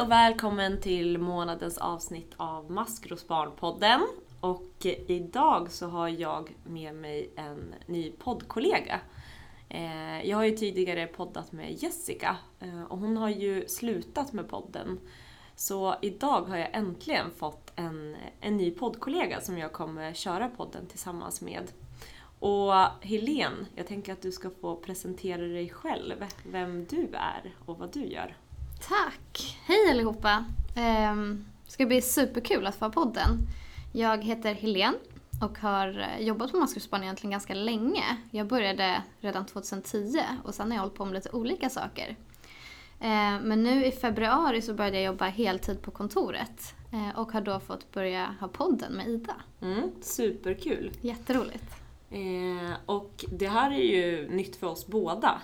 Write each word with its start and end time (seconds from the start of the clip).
Hej 0.00 0.04
och 0.04 0.12
välkommen 0.12 0.80
till 0.80 1.18
månadens 1.18 1.78
avsnitt 1.78 2.34
av 2.36 2.70
Maskrosbarnpodden. 2.70 4.00
Och 4.40 4.86
idag 5.06 5.70
så 5.70 5.88
har 5.88 6.08
jag 6.08 6.56
med 6.64 6.94
mig 6.94 7.30
en 7.36 7.74
ny 7.86 8.10
poddkollega. 8.10 9.00
Eh, 9.68 10.28
jag 10.28 10.36
har 10.36 10.44
ju 10.44 10.56
tidigare 10.56 11.06
poddat 11.06 11.52
med 11.52 11.82
Jessica 11.82 12.36
eh, 12.60 12.82
och 12.82 12.98
hon 12.98 13.16
har 13.16 13.28
ju 13.28 13.68
slutat 13.68 14.32
med 14.32 14.48
podden. 14.48 15.00
Så 15.54 15.94
idag 16.02 16.42
har 16.42 16.56
jag 16.56 16.74
äntligen 16.74 17.30
fått 17.30 17.72
en, 17.76 18.16
en 18.40 18.56
ny 18.56 18.70
poddkollega 18.70 19.40
som 19.40 19.58
jag 19.58 19.72
kommer 19.72 20.12
köra 20.12 20.48
podden 20.48 20.86
tillsammans 20.86 21.40
med. 21.40 21.72
Och 22.38 22.72
Helene, 23.00 23.66
jag 23.74 23.86
tänker 23.86 24.12
att 24.12 24.22
du 24.22 24.32
ska 24.32 24.50
få 24.60 24.76
presentera 24.76 25.42
dig 25.42 25.68
själv, 25.68 26.24
vem 26.46 26.84
du 26.84 27.08
är 27.12 27.54
och 27.66 27.78
vad 27.78 27.92
du 27.92 28.04
gör. 28.06 28.36
Tack! 28.88 29.58
Hej 29.64 29.90
allihopa! 29.90 30.44
Um, 31.12 31.44
det 31.66 31.70
ska 31.72 31.86
bli 31.86 32.02
superkul 32.02 32.66
att 32.66 32.74
få 32.76 32.84
ha 32.84 32.92
podden. 32.92 33.38
Jag 33.92 34.24
heter 34.24 34.54
Helene 34.54 34.96
och 35.42 35.58
har 35.58 35.98
eh, 36.18 36.26
jobbat 36.26 36.50
på 36.52 36.56
Maskrosbarn 36.56 37.02
egentligen 37.02 37.30
ganska 37.30 37.54
länge. 37.54 38.04
Jag 38.30 38.46
började 38.46 39.02
redan 39.20 39.46
2010 39.46 40.20
och 40.44 40.54
sen 40.54 40.70
har 40.70 40.76
jag 40.76 40.82
hållit 40.82 40.94
på 40.94 41.04
med 41.04 41.14
lite 41.14 41.30
olika 41.30 41.68
saker. 41.70 42.16
Eh, 43.00 43.40
Men 43.42 43.62
nu 43.62 43.84
i 43.84 43.92
februari 43.92 44.62
så 44.62 44.74
började 44.74 44.96
jag 44.96 45.04
jobba 45.06 45.24
heltid 45.24 45.82
på 45.82 45.90
kontoret 45.90 46.74
eh, 46.92 47.18
och 47.18 47.32
har 47.32 47.40
då 47.40 47.60
fått 47.60 47.92
börja 47.92 48.34
ha 48.40 48.48
podden 48.48 48.92
med 48.92 49.08
Ida. 49.08 49.34
Mm, 49.62 49.90
superkul! 50.02 50.90
Jätteroligt. 51.00 51.74
Eh, 52.10 52.72
och 52.86 53.24
det 53.32 53.48
här 53.48 53.70
är 53.70 53.82
ju 53.84 54.28
nytt 54.30 54.56
för 54.56 54.66
oss 54.66 54.86
båda, 54.86 55.42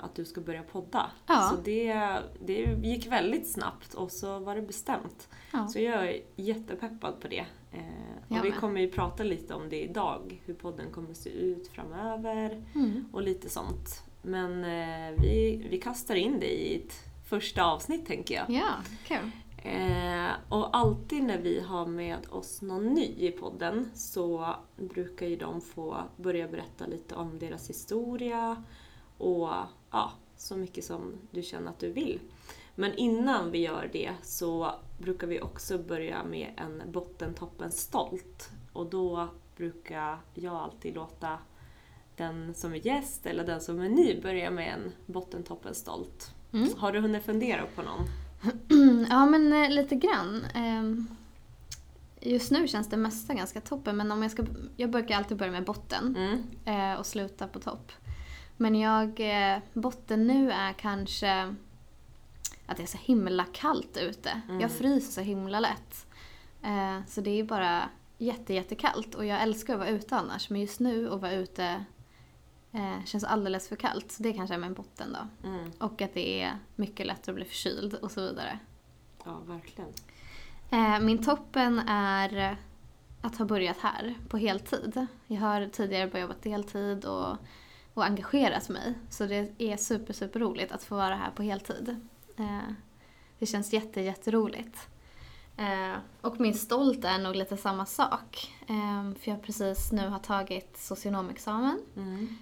att 0.00 0.14
du 0.14 0.24
ska 0.24 0.40
börja 0.40 0.62
podda. 0.62 1.10
Ja. 1.26 1.50
Så 1.50 1.62
det, 1.62 2.12
det 2.46 2.78
gick 2.82 3.06
väldigt 3.06 3.48
snabbt 3.52 3.94
och 3.94 4.10
så 4.10 4.38
var 4.38 4.54
det 4.54 4.62
bestämt. 4.62 5.28
Ja. 5.52 5.66
Så 5.68 5.78
jag 5.80 6.08
är 6.08 6.20
jättepeppad 6.36 7.20
på 7.20 7.28
det. 7.28 7.44
Eh, 7.72 8.38
och 8.38 8.44
vi 8.44 8.50
kommer 8.52 8.80
ju 8.80 8.90
prata 8.90 9.22
lite 9.22 9.54
om 9.54 9.68
det 9.68 9.82
idag, 9.82 10.42
hur 10.44 10.54
podden 10.54 10.92
kommer 10.92 11.14
se 11.14 11.30
ut 11.30 11.68
framöver 11.68 12.64
Mm. 12.74 13.04
och 13.12 13.22
lite 13.22 13.48
sånt. 13.48 14.02
Men 14.22 14.64
eh, 14.64 15.20
vi, 15.20 15.66
vi 15.70 15.78
kastar 15.80 16.14
in 16.14 16.40
det 16.40 16.62
i 16.62 16.76
ett 16.84 16.94
första 17.28 17.64
avsnitt 17.64 18.06
tänker 18.06 18.34
jag. 18.34 18.44
Ja, 18.50 18.68
kul. 19.06 19.30
Eh, 19.62 20.30
och 20.48 20.76
alltid 20.76 21.22
när 21.22 21.38
vi 21.38 21.60
har 21.60 21.86
med 21.86 22.18
oss 22.30 22.62
någon 22.62 22.86
ny 22.86 23.04
i 23.18 23.30
podden 23.30 23.90
så 23.94 24.54
brukar 24.76 25.26
ju 25.26 25.36
de 25.36 25.60
få 25.60 25.96
börja 26.16 26.48
berätta 26.48 26.86
lite 26.86 27.14
om 27.14 27.38
deras 27.38 27.70
historia 27.70 28.62
och 29.18 29.48
ja, 29.90 30.12
så 30.36 30.56
mycket 30.56 30.84
som 30.84 31.12
du 31.30 31.42
känner 31.42 31.70
att 31.70 31.78
du 31.78 31.92
vill. 31.92 32.20
Men 32.74 32.94
innan 32.94 33.50
vi 33.50 33.58
gör 33.58 33.90
det 33.92 34.12
så 34.22 34.74
brukar 34.98 35.26
vi 35.26 35.40
också 35.40 35.78
börja 35.78 36.24
med 36.24 36.52
en 36.56 36.82
bottentoppen 36.92 37.70
stolt. 37.70 38.50
Och 38.72 38.86
då 38.86 39.28
brukar 39.56 40.18
jag 40.34 40.54
alltid 40.54 40.94
låta 40.94 41.38
den 42.16 42.54
som 42.54 42.72
är 42.72 42.86
gäst 42.86 43.26
eller 43.26 43.44
den 43.46 43.60
som 43.60 43.80
är 43.80 43.88
ny 43.88 44.20
börja 44.20 44.50
med 44.50 44.72
en 44.74 44.92
bottentoppen 45.06 45.74
stolt. 45.74 46.34
Mm. 46.52 46.68
Har 46.76 46.92
du 46.92 47.00
hunnit 47.00 47.24
fundera 47.24 47.62
på 47.74 47.82
någon? 47.82 48.06
Ja, 49.10 49.26
men 49.26 49.52
eh, 49.52 49.70
lite 49.70 49.94
grann. 49.94 50.44
Ehm, 50.54 51.06
Just 52.22 52.50
nu 52.50 52.68
känns 52.68 52.88
det 52.88 52.96
mesta 52.96 53.34
ganska 53.34 53.60
toppen, 53.60 53.96
men 53.96 54.12
om 54.12 54.22
jag 54.22 54.30
ska... 54.30 54.44
Jag 54.76 54.90
brukar 54.90 55.16
alltid 55.16 55.36
börja 55.36 55.52
med 55.52 55.64
botten 55.64 56.16
Mm. 56.16 56.92
eh, 56.92 56.98
och 57.00 57.06
sluta 57.06 57.48
på 57.48 57.58
topp. 57.60 57.92
Men 58.60 58.74
jag... 58.74 59.20
eh, 59.54 59.58
Botten 59.72 60.26
nu 60.26 60.50
är 60.52 60.72
kanske 60.72 61.54
att 62.66 62.76
det 62.76 62.82
är 62.82 62.86
så 62.86 62.98
himla 62.98 63.44
kallt 63.52 63.96
ute. 63.96 64.42
Mm. 64.48 64.60
Jag 64.60 64.70
fryser 64.70 65.12
så 65.12 65.20
himla 65.20 65.60
lätt. 65.60 66.06
Eh, 66.62 66.98
Så 67.06 67.20
det 67.20 67.30
är 67.30 67.44
bara 67.44 67.88
jätte, 68.18 68.54
jättekallt 68.54 69.14
och 69.14 69.26
jag 69.26 69.42
älskar 69.42 69.72
att 69.74 69.78
vara 69.78 69.88
ute 69.88 70.16
annars, 70.16 70.50
men 70.50 70.60
just 70.60 70.80
nu 70.80 71.10
att 71.12 71.20
vara 71.20 71.32
ute 71.32 71.84
eh, 72.72 73.04
känns 73.04 73.24
alldeles 73.24 73.68
för 73.68 73.76
kallt. 73.76 74.12
Så 74.12 74.22
det 74.22 74.32
kanske 74.32 74.54
är 74.54 74.58
min 74.58 74.74
botten 74.74 75.16
då. 75.20 75.48
Mm. 75.48 75.70
Och 75.78 76.02
att 76.02 76.14
det 76.14 76.42
är 76.42 76.58
mycket 76.76 77.06
lättare 77.06 77.32
att 77.32 77.36
bli 77.36 77.44
förkyld 77.44 77.94
och 77.94 78.10
så 78.10 78.20
vidare. 78.20 78.58
Ja, 79.24 79.38
verkligen. 79.46 79.90
Eh, 80.70 81.00
Min 81.00 81.24
toppen 81.24 81.78
är 81.88 82.56
att 83.22 83.36
ha 83.38 83.44
börjat 83.44 83.78
här 83.78 84.14
på 84.28 84.36
heltid. 84.36 85.06
Jag 85.26 85.40
har 85.40 85.66
tidigare 85.72 86.06
börjat 86.10 86.28
jobba 86.28 86.40
deltid 86.42 87.04
och, 87.04 87.36
och 88.00 88.06
engagerat 88.06 88.68
mig. 88.68 88.94
Så 89.10 89.26
det 89.26 89.52
är 89.58 89.76
super, 89.76 90.12
super 90.12 90.40
roligt 90.40 90.72
att 90.72 90.82
få 90.84 90.96
vara 90.96 91.14
här 91.16 91.30
på 91.30 91.42
heltid. 91.42 92.08
Eh, 92.36 92.58
Det 93.38 93.46
känns 93.46 93.72
jätte, 93.72 94.00
jätteroligt. 94.00 94.88
Eh, 95.56 95.96
Och 96.20 96.40
min 96.40 96.54
stolt 96.54 97.04
är 97.04 97.18
nog 97.18 97.36
lite 97.36 97.56
samma 97.56 97.86
sak. 97.86 98.52
Eh, 98.68 99.12
För 99.20 99.30
jag 99.30 99.42
precis 99.42 99.92
nu 99.92 100.08
har 100.08 100.18
tagit 100.18 100.76
socionomexamen 100.78 101.80
Mm. 101.96 102.36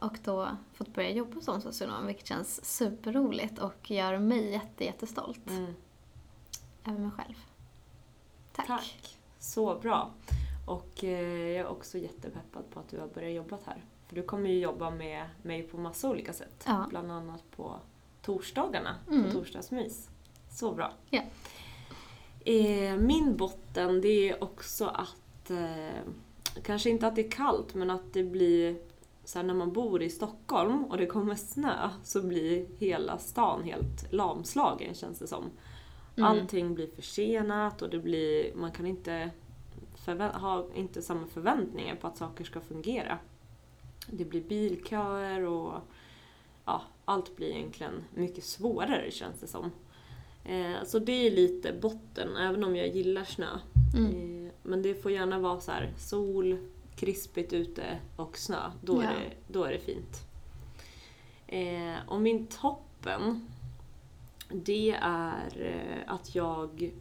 och 0.00 0.18
då 0.24 0.48
fått 0.74 0.94
börja 0.94 1.10
jobba 1.10 1.40
som 1.40 1.60
socionom 1.60 2.06
vilket 2.06 2.26
känns 2.26 2.64
superroligt 2.64 3.58
och 3.58 3.90
gör 3.90 4.18
mig 4.18 4.50
jätte, 4.50 4.84
jättestolt 4.84 5.50
Mm. 5.50 5.74
över 6.86 6.98
mig 6.98 7.10
själv. 7.10 7.34
Tack. 8.52 8.66
Tack. 8.66 9.18
Så 9.38 9.78
bra. 9.78 10.10
Och 10.66 10.90
jag 11.02 11.12
är 11.12 11.66
också 11.66 11.98
jättepeppad 11.98 12.70
på 12.70 12.80
att 12.80 12.88
du 12.88 13.00
har 13.00 13.06
börjat 13.08 13.32
jobba 13.34 13.58
här. 13.66 13.84
För 14.08 14.14
du 14.16 14.22
kommer 14.22 14.50
ju 14.50 14.58
jobba 14.58 14.90
med 14.90 15.26
mig 15.42 15.62
på 15.62 15.78
massa 15.78 16.10
olika 16.10 16.32
sätt. 16.32 16.64
Ja. 16.66 16.86
Bland 16.90 17.12
annat 17.12 17.50
på 17.56 17.76
torsdagarna, 18.22 18.96
Mm. 19.10 19.24
på 19.24 19.30
torsdagsmys. 19.30 20.08
Så 20.50 20.72
bra. 20.72 20.92
Ja. 21.10 21.22
Eh, 22.44 22.96
min 22.96 23.36
botten, 23.36 24.00
det 24.00 24.28
är 24.30 24.44
också 24.44 24.84
att, 24.86 25.50
eh, 25.50 26.00
kanske 26.62 26.90
inte 26.90 27.06
att 27.06 27.14
det 27.16 27.26
är 27.26 27.30
kallt, 27.30 27.74
men 27.74 27.90
att 27.90 28.12
det 28.12 28.22
blir 28.24 28.76
så 29.24 29.38
här, 29.38 29.46
när 29.46 29.54
man 29.54 29.72
bor 29.72 30.02
i 30.02 30.10
Stockholm 30.10 30.84
och 30.84 30.96
det 30.96 31.06
kommer 31.06 31.34
snö 31.34 31.90
så 32.02 32.22
blir 32.22 32.66
hela 32.78 33.18
stan 33.18 33.62
helt 33.62 34.12
lamslagen 34.12 34.94
känns 34.94 35.18
det 35.18 35.26
som. 35.26 35.44
Mm. 36.16 36.30
Allting 36.30 36.74
blir 36.74 36.86
försenat 36.86 37.82
och 37.82 37.90
det 37.90 37.98
blir, 37.98 38.54
man 38.54 38.72
kan 38.72 38.86
inte 38.86 39.30
ha 40.32 40.66
inte 40.74 41.02
samma 41.02 41.26
förväntningar 41.26 41.96
på 41.96 42.06
att 42.06 42.16
saker 42.16 42.44
ska 42.44 42.60
fungera. 42.60 43.18
Det 44.10 44.24
blir 44.24 44.40
bilköer 44.42 45.42
och 45.44 45.80
ja, 46.64 46.82
allt 47.04 47.36
blir 47.36 47.48
egentligen 47.48 48.04
mycket 48.14 48.44
svårare 48.44 49.10
känns 49.10 49.40
det 49.40 49.46
som. 49.46 49.70
Eh, 50.44 50.84
så 50.84 50.98
det 50.98 51.26
är 51.26 51.30
lite 51.30 51.72
botten, 51.72 52.36
även 52.36 52.64
om 52.64 52.76
jag 52.76 52.88
gillar 52.88 53.24
snö. 53.24 53.48
Mm. 53.96 54.46
Eh, 54.46 54.52
men 54.62 54.82
det 54.82 54.94
får 54.94 55.10
gärna 55.12 55.38
vara 55.38 55.60
så 55.60 55.70
här 55.72 55.92
sol, 55.98 56.58
krispigt 56.96 57.52
ute 57.52 57.98
och 58.16 58.38
snö. 58.38 58.70
Då, 58.82 59.02
Ja. 59.02 59.08
är, 59.10 59.14
det, 59.14 59.52
då 59.52 59.64
är 59.64 59.72
det 59.72 59.78
fint. 59.78 60.16
Eh, 61.46 62.08
och 62.08 62.20
min 62.20 62.46
toppen, 62.46 63.46
det 64.48 64.90
är 65.00 65.52
eh, 65.56 66.12
att 66.14 66.34
jag 66.34 66.92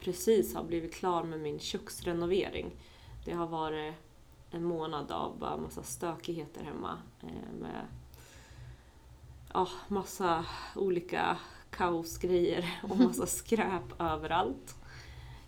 precis 0.00 0.54
har 0.54 0.64
blivit 0.64 0.94
klar 0.94 1.22
med 1.24 1.40
min 1.40 1.58
köksrenovering. 1.58 2.70
Det 3.24 3.32
har 3.32 3.46
varit 3.46 3.94
en 4.50 4.64
månad 4.64 5.10
av 5.12 5.38
bara 5.38 5.56
massa 5.56 5.82
stökigheter 5.82 6.64
hemma 6.64 6.98
eh, 7.22 7.52
med 7.60 7.86
ja, 9.54 9.68
massa 9.88 10.44
olika 10.76 11.38
kaosgrejer 11.70 12.80
och 12.90 12.98
massa 12.98 13.26
skräp 13.36 14.00
överallt. 14.00 14.76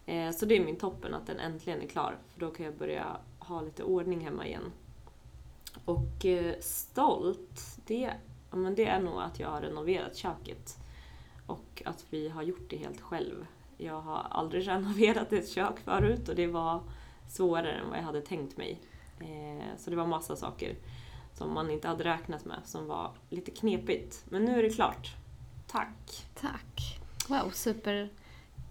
Eh, 0.06 0.30
Så 0.32 0.46
det 0.46 0.56
är 0.56 0.64
min 0.64 0.76
toppen 0.76 1.14
att 1.14 1.26
den 1.26 1.40
äntligen 1.40 1.82
är 1.82 1.86
klar 1.86 2.18
för 2.28 2.40
då 2.40 2.50
kan 2.50 2.66
jag 2.66 2.74
börja 2.74 3.16
ha 3.38 3.60
lite 3.60 3.84
ordning 3.84 4.20
hemma 4.20 4.46
igen. 4.46 4.72
Och 5.84 6.24
eh, 6.26 6.54
stolt, 6.60 7.76
det, 7.86 8.12
men 8.50 8.74
det 8.74 8.84
är 8.86 9.00
nog 9.00 9.20
att 9.20 9.40
jag 9.40 9.48
har 9.48 9.60
renoverat 9.60 10.16
köket. 10.16 10.76
Och 11.46 11.82
att 11.84 12.04
vi 12.10 12.28
har 12.28 12.42
gjort 12.42 12.70
det 12.70 12.76
helt 12.76 13.00
själv. 13.00 13.46
Jag 13.76 14.00
har 14.00 14.26
aldrig 14.30 14.68
renoverat 14.68 15.32
ett 15.32 15.48
kök 15.48 15.80
förut 15.80 16.28
och 16.28 16.34
det 16.34 16.46
var 16.46 16.82
svårare 17.28 17.72
än 17.72 17.88
vad 17.88 17.98
jag 17.98 18.02
hade 18.04 18.20
tänkt 18.20 18.56
mig. 18.56 18.80
Eh, 19.20 19.66
Så 19.78 19.90
det 19.90 19.96
var 19.96 20.06
massa 20.06 20.36
saker 20.36 20.76
som 21.34 21.52
man 21.54 21.70
inte 21.70 21.88
hade 21.88 22.04
räknat 22.04 22.44
med 22.44 22.58
som 22.64 22.86
var 22.86 23.10
lite 23.28 23.50
knepigt. 23.50 24.24
Men 24.28 24.44
nu 24.44 24.58
är 24.58 24.62
det 24.62 24.70
klart. 24.70 25.14
Tack! 25.66 26.26
Tack. 26.40 27.00
Wow, 27.28 27.50
super 27.50 28.10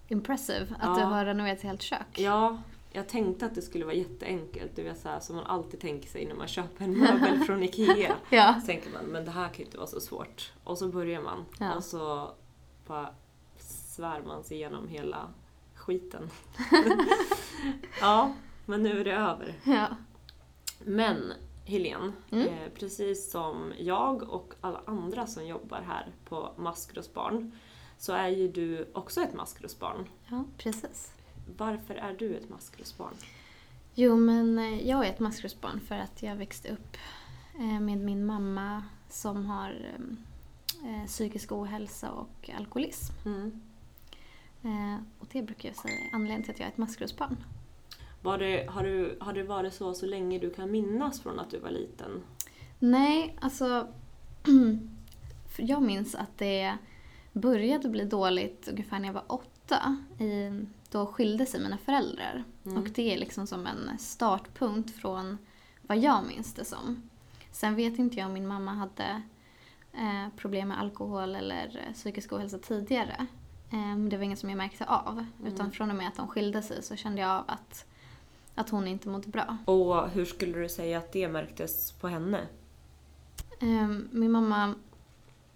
impressive 0.08 0.68
att 0.80 0.88
Ja. 0.88 0.96
du 0.96 1.02
har 1.14 1.26
renoverat 1.26 1.62
helt 1.62 1.82
kök. 1.82 2.08
Ja, 2.20 2.62
jag 2.92 3.10
tänkte 3.10 3.46
att 3.46 3.56
det 3.56 3.62
skulle 3.62 3.86
vara 3.86 3.96
jätteenkelt. 3.96 4.72
Det 4.76 4.84
vill 4.84 4.96
säga 4.96 5.20
som 5.20 5.36
man 5.36 5.46
alltid 5.46 5.80
tänker 5.80 6.10
sig 6.10 6.26
när 6.26 6.36
man 6.36 6.48
köper 6.48 6.84
en 6.86 7.00
möbel 7.00 7.40
från 7.46 7.64
IKEA. 7.64 8.16
Ja. 8.30 8.56
Så 8.62 8.66
tänker 8.66 8.90
man, 8.92 9.06
men 9.06 9.26
det 9.26 9.32
här 9.32 9.48
kan 9.50 9.58
ju 9.58 9.64
inte 9.66 9.78
vara 9.78 9.88
så 9.88 10.00
svårt. 10.02 10.52
Och 10.64 10.78
så 10.78 10.88
börjar 10.88 11.22
man. 11.22 11.46
Ja. 11.60 11.76
Och 11.76 11.84
så 11.84 12.32
bara 12.88 13.10
svär 13.60 14.22
man 14.28 14.44
sig 14.44 14.58
igenom 14.58 14.88
hela 14.88 15.28
skiten. 15.76 16.30
ja, 18.02 18.34
men 18.66 18.84
nu 18.84 19.00
är 19.00 19.06
det 19.06 19.14
över. 19.14 19.54
ja. 19.64 19.88
Men 20.80 21.34
Helene, 21.66 22.12
Mm. 22.32 22.48
eh, 22.48 22.70
precis 22.80 23.32
som 23.32 23.74
jag 23.80 24.24
och 24.24 24.54
alla 24.62 24.82
andra 24.86 25.28
som 25.28 25.48
jobbar 25.48 25.82
här 25.82 26.08
på 26.26 26.52
Maskrosbarn 26.58 27.52
så 27.98 28.14
är 28.14 28.28
ju 28.28 28.48
du 28.52 28.88
också 28.94 29.22
ett 29.22 29.34
maskrosbarn. 29.34 30.06
Ja, 30.28 30.44
precis. 30.58 31.12
Varför 31.58 31.96
är 31.96 32.14
du 32.14 32.36
ett 32.36 32.50
maskrosbarn? 32.50 33.14
Jo, 33.96 34.16
men 34.16 34.60
eh, 34.60 34.88
jag 34.88 35.06
är 35.06 35.10
ett 35.10 35.20
maskrosbarn 35.20 35.80
för 35.80 35.96
att 35.96 36.24
jag 36.24 36.36
växte 36.36 36.70
upp 36.72 36.98
eh, 37.60 37.80
med 37.80 37.98
min 37.98 38.26
mamma 38.26 38.84
som 39.10 39.46
har 39.46 39.96
eh, 40.84 41.06
psykisk 41.08 41.52
ohälsa 41.52 42.12
och 42.12 42.50
alkoholism. 42.58 43.14
Mm. 43.26 43.62
Och 45.20 45.28
det 45.32 45.42
brukar 45.42 45.70
jag 45.70 45.76
säga 45.76 45.94
är 45.94 46.10
anledningen 46.16 46.44
till 46.44 46.52
att 46.52 46.60
jag 46.60 46.68
är 46.68 46.72
ett 46.72 46.78
maskrosbarn. 46.78 47.38
Var 48.22 48.38
det, 48.38 48.66
har, 48.70 48.84
du, 48.84 49.18
har 49.22 49.34
det 49.34 49.44
varit 49.44 49.74
så 49.74 49.94
så 49.94 50.06
länge 50.06 50.40
du 50.40 50.50
kan 50.50 50.72
minnas 50.72 51.22
från 51.22 51.40
att 51.40 51.50
du 51.50 51.60
var 51.60 51.70
liten? 51.70 52.24
Nej, 52.80 53.38
alltså... 53.42 53.88
jag 55.58 55.82
minns 55.82 56.16
att 56.16 56.38
det 56.38 56.78
började 57.34 57.90
bli 57.90 58.06
dåligt 58.06 58.68
ungefär 58.68 59.00
när 59.00 59.08
jag 59.08 59.14
var 59.14 59.24
åtta. 59.28 59.98
I, 60.20 60.66
då 60.92 61.06
skilde 61.06 61.46
sig 61.46 61.60
mina 61.62 61.78
föräldrar. 61.78 62.44
Mm. 62.66 62.78
Och 62.78 62.90
det 62.90 63.14
är 63.14 63.18
liksom 63.18 63.48
som 63.48 63.68
en 63.68 63.98
startpunkt 64.00 64.96
från 64.96 65.38
vad 65.82 65.98
jag 65.98 66.28
minns 66.28 66.54
det 66.54 66.66
som. 66.66 67.10
Sen 67.52 67.76
vet 67.76 68.00
inte 68.00 68.18
jag 68.20 68.28
om 68.28 68.34
min 68.34 68.48
mamma 68.48 68.74
hade 68.74 69.22
eh, 69.94 70.34
problem 70.38 70.68
med 70.68 70.80
alkohol 70.80 71.36
eller 71.36 71.84
eh, 71.88 71.94
psykisk 71.94 72.34
ohälsa 72.34 72.58
tidigare. 72.60 73.26
Eh, 73.72 73.98
det 74.10 74.18
var 74.18 74.24
inget 74.24 74.40
som 74.40 74.50
jag 74.50 74.58
märkte 74.58 74.86
av. 74.86 75.26
Utan 75.46 75.60
Mm. 75.60 75.72
från 75.72 75.90
och 75.90 75.96
med 75.96 76.08
att 76.08 76.16
de 76.16 76.28
skilde 76.28 76.62
sig 76.62 76.84
så 76.84 76.96
kände 76.96 77.22
jag 77.22 77.30
av 77.32 77.44
att, 77.48 77.86
att 78.60 78.70
hon 78.70 78.88
inte 78.88 79.10
mådde 79.10 79.28
bra. 79.28 79.58
Och 79.66 80.10
hur 80.10 80.26
skulle 80.26 80.60
du 80.60 80.70
säga 80.70 80.98
att 80.98 81.12
det 81.12 81.28
märktes 81.28 81.92
på 81.92 82.08
henne? 82.08 82.48
Ehm, 83.60 84.10
Min 84.12 84.32
mamma 84.32 84.76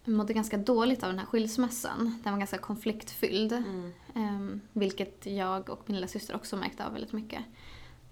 mådde 0.05 0.33
ganska 0.33 0.57
dåligt 0.57 1.03
av 1.03 1.09
den 1.09 1.19
här 1.19 1.25
skilsmässan. 1.25 2.19
Den 2.23 2.33
var 2.33 2.39
ganska 2.39 2.57
konfliktfylld. 2.57 3.51
Mm. 3.53 3.91
Ehm, 4.15 4.61
vilket 4.73 5.25
jag 5.25 5.69
och 5.69 5.83
min 5.85 5.95
lilla 5.95 6.07
syster 6.07 6.35
också 6.35 6.55
märkte 6.57 6.85
av 6.85 6.94
väldigt 6.94 7.13
mycket. 7.13 7.41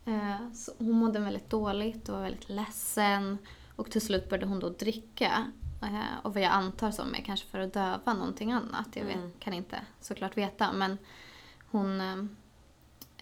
Eh, 0.05 0.51
så 0.53 0.71
hon 0.77 0.91
mådde 0.91 1.19
väldigt 1.19 1.49
dåligt 1.49 2.09
och 2.09 2.15
var 2.15 2.23
väldigt 2.23 2.49
ledsen. 2.49 3.37
Och 3.75 3.91
till 3.91 4.01
slut 4.01 4.29
började 4.29 4.45
hon 4.47 4.59
då 4.59 4.69
dricka. 4.69 5.51
Eh, 5.81 6.17
och 6.23 6.33
vad 6.33 6.43
jag 6.43 6.51
antar 6.51 6.91
som 6.91 7.15
är 7.15 7.21
kanske 7.21 7.47
för 7.47 7.59
att 7.59 7.73
döva 7.73 8.13
någonting 8.13 8.51
annat. 8.51 8.87
Jag 8.93 9.05
vet, 9.05 9.15
Mm. 9.15 9.31
kan 9.39 9.53
inte 9.53 9.81
såklart 10.01 10.37
veta. 10.37 10.73
Men 10.73 10.97
hon 11.71 11.99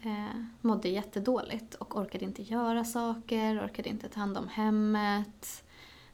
eh, 0.01 0.41
mådde 0.61 0.89
jättedåligt 0.89 1.75
och 1.75 1.97
orkade 1.97 2.25
inte 2.25 2.41
göra 2.41 2.85
saker, 2.85 3.65
orkade 3.65 3.89
inte 3.89 4.09
ta 4.09 4.19
hand 4.19 4.37
om 4.37 4.47
hemmet. 4.47 5.63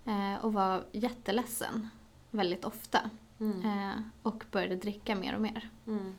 Eh, 0.05 0.45
och 0.45 0.53
var 0.53 0.85
jätteledsen 0.91 1.89
väldigt 2.31 2.65
ofta. 2.65 3.09
Mm. 3.39 3.65
Eh, 3.65 3.95
och 4.21 4.43
började 4.51 4.75
dricka 4.75 5.15
mer 5.15 5.35
och 5.35 5.41
mer. 5.41 5.69
Mm. 5.87 6.15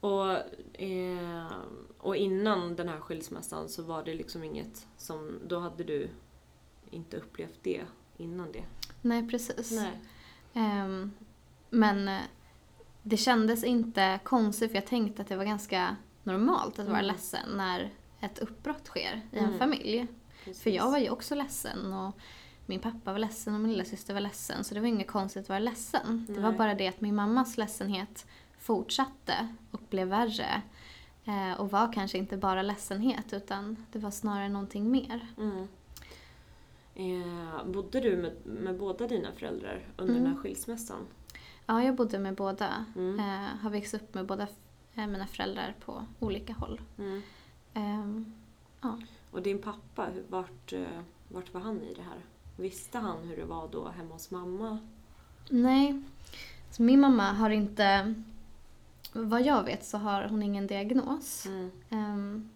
Och, 0.00 0.30
eh, 0.80 1.46
och 1.98 2.16
innan 2.16 2.76
den 2.76 2.88
här 2.88 3.00
skilsmässan 3.00 3.68
så 3.68 3.82
var 3.82 4.04
det 4.04 4.14
liksom 4.14 4.44
inget 4.44 4.86
som... 4.96 5.38
Då 5.46 5.58
hade 5.58 5.84
du 5.84 6.08
inte 6.90 7.16
upplevt 7.16 7.58
det 7.62 7.82
innan 8.16 8.52
det? 8.52 8.64
Nej, 9.02 9.28
precis. 9.28 9.70
Nej. 9.70 10.00
Ehm, 10.54 11.12
men 11.70 12.08
eh, 12.08 12.20
det 13.02 13.16
kändes 13.16 13.64
inte 13.64 14.20
konstigt 14.24 14.70
för 14.70 14.76
jag 14.76 14.86
tänkte 14.86 15.22
att 15.22 15.28
det 15.28 15.36
var 15.36 15.44
ganska 15.44 15.96
normalt 16.26 16.78
att 16.78 16.86
vara 16.86 16.98
Mm. 16.98 17.06
ledsen 17.06 17.48
när 17.56 17.90
ett 18.20 18.38
uppbrott 18.38 18.86
sker 18.86 19.20
i 19.32 19.38
Mm. 19.38 19.52
en 19.52 19.58
familj. 19.58 20.06
Precis. 20.44 20.62
För 20.62 20.70
jag 20.70 20.90
var 20.90 20.98
ju 20.98 21.10
också 21.10 21.34
ledsen 21.34 21.92
och 21.92 22.16
min 22.66 22.80
pappa 22.80 23.12
var 23.12 23.18
ledsen 23.18 23.54
och 23.54 23.60
min 23.60 23.70
lilla 23.72 23.84
syster 23.84 24.14
var 24.14 24.20
ledsen 24.20 24.64
så 24.64 24.74
det 24.74 24.80
var 24.80 24.86
inget 24.86 25.06
konstigt 25.10 25.42
att 25.42 25.48
vara 25.48 25.58
ledsen. 25.58 26.26
Det 26.28 26.40
var 26.40 26.48
Nej. 26.48 26.58
bara 26.58 26.74
det 26.74 26.88
att 26.88 27.00
min 27.00 27.14
mammas 27.14 27.56
ledsenhet 27.58 28.26
fortsatte 28.58 29.48
och 29.70 29.80
blev 29.90 30.08
värre. 30.08 30.62
Eh, 31.24 31.60
och 31.60 31.70
var 31.70 31.92
kanske 31.92 32.18
inte 32.18 32.36
bara 32.36 32.62
ledsenhet 32.62 33.32
utan 33.32 33.86
det 33.92 33.98
var 33.98 34.10
snarare 34.10 34.48
någonting 34.48 34.90
mer. 34.90 35.26
Mm. 35.38 35.68
Eh, 36.94 37.64
bodde 37.66 38.00
du 38.00 38.16
med, 38.16 38.32
med 38.44 38.78
båda 38.78 39.06
dina 39.06 39.32
föräldrar 39.32 39.86
under 39.96 40.14
den 40.14 40.22
här 40.22 40.30
Mm. 40.30 40.42
skilsmässan? 40.42 41.06
Ja, 41.66 41.82
jag 41.82 41.94
bodde 41.96 42.18
med 42.18 42.34
båda. 42.34 42.84
Mm. 42.96 43.18
Eh, 43.20 43.48
har 43.62 43.70
växt 43.70 43.94
upp 43.94 44.14
med 44.14 44.26
båda 44.26 44.46
mina 44.96 45.26
föräldrar 45.26 45.74
på 45.84 46.04
olika 46.20 46.52
håll. 46.52 46.80
Mm. 46.98 47.22
Ehm, 47.74 48.32
ja. 48.80 48.98
Och 49.30 49.42
din 49.42 49.58
pappa, 49.58 50.08
vart, 50.28 50.72
eh, 50.72 51.00
vart 51.28 51.54
var 51.54 51.60
han 51.60 51.82
i 51.82 51.94
det 51.94 52.02
här? 52.02 52.18
Visste 52.56 52.98
han 52.98 53.18
hur 53.18 53.36
det 53.36 53.44
var 53.44 53.68
då 53.68 53.88
hemma 53.88 54.12
hos 54.12 54.30
mamma? 54.30 54.78
Nej, 55.50 56.02
så 56.70 56.82
min 56.82 57.00
mamma 57.00 57.32
har 57.32 57.50
inte... 57.50 58.14
Vad 59.12 59.42
jag 59.42 59.64
vet 59.64 59.84
så 59.84 59.98
har 59.98 60.28
hon 60.28 60.42
ingen 60.42 60.66
diagnos. 60.66 61.46
Mm. 61.46 61.70
Ehm, 61.90 62.50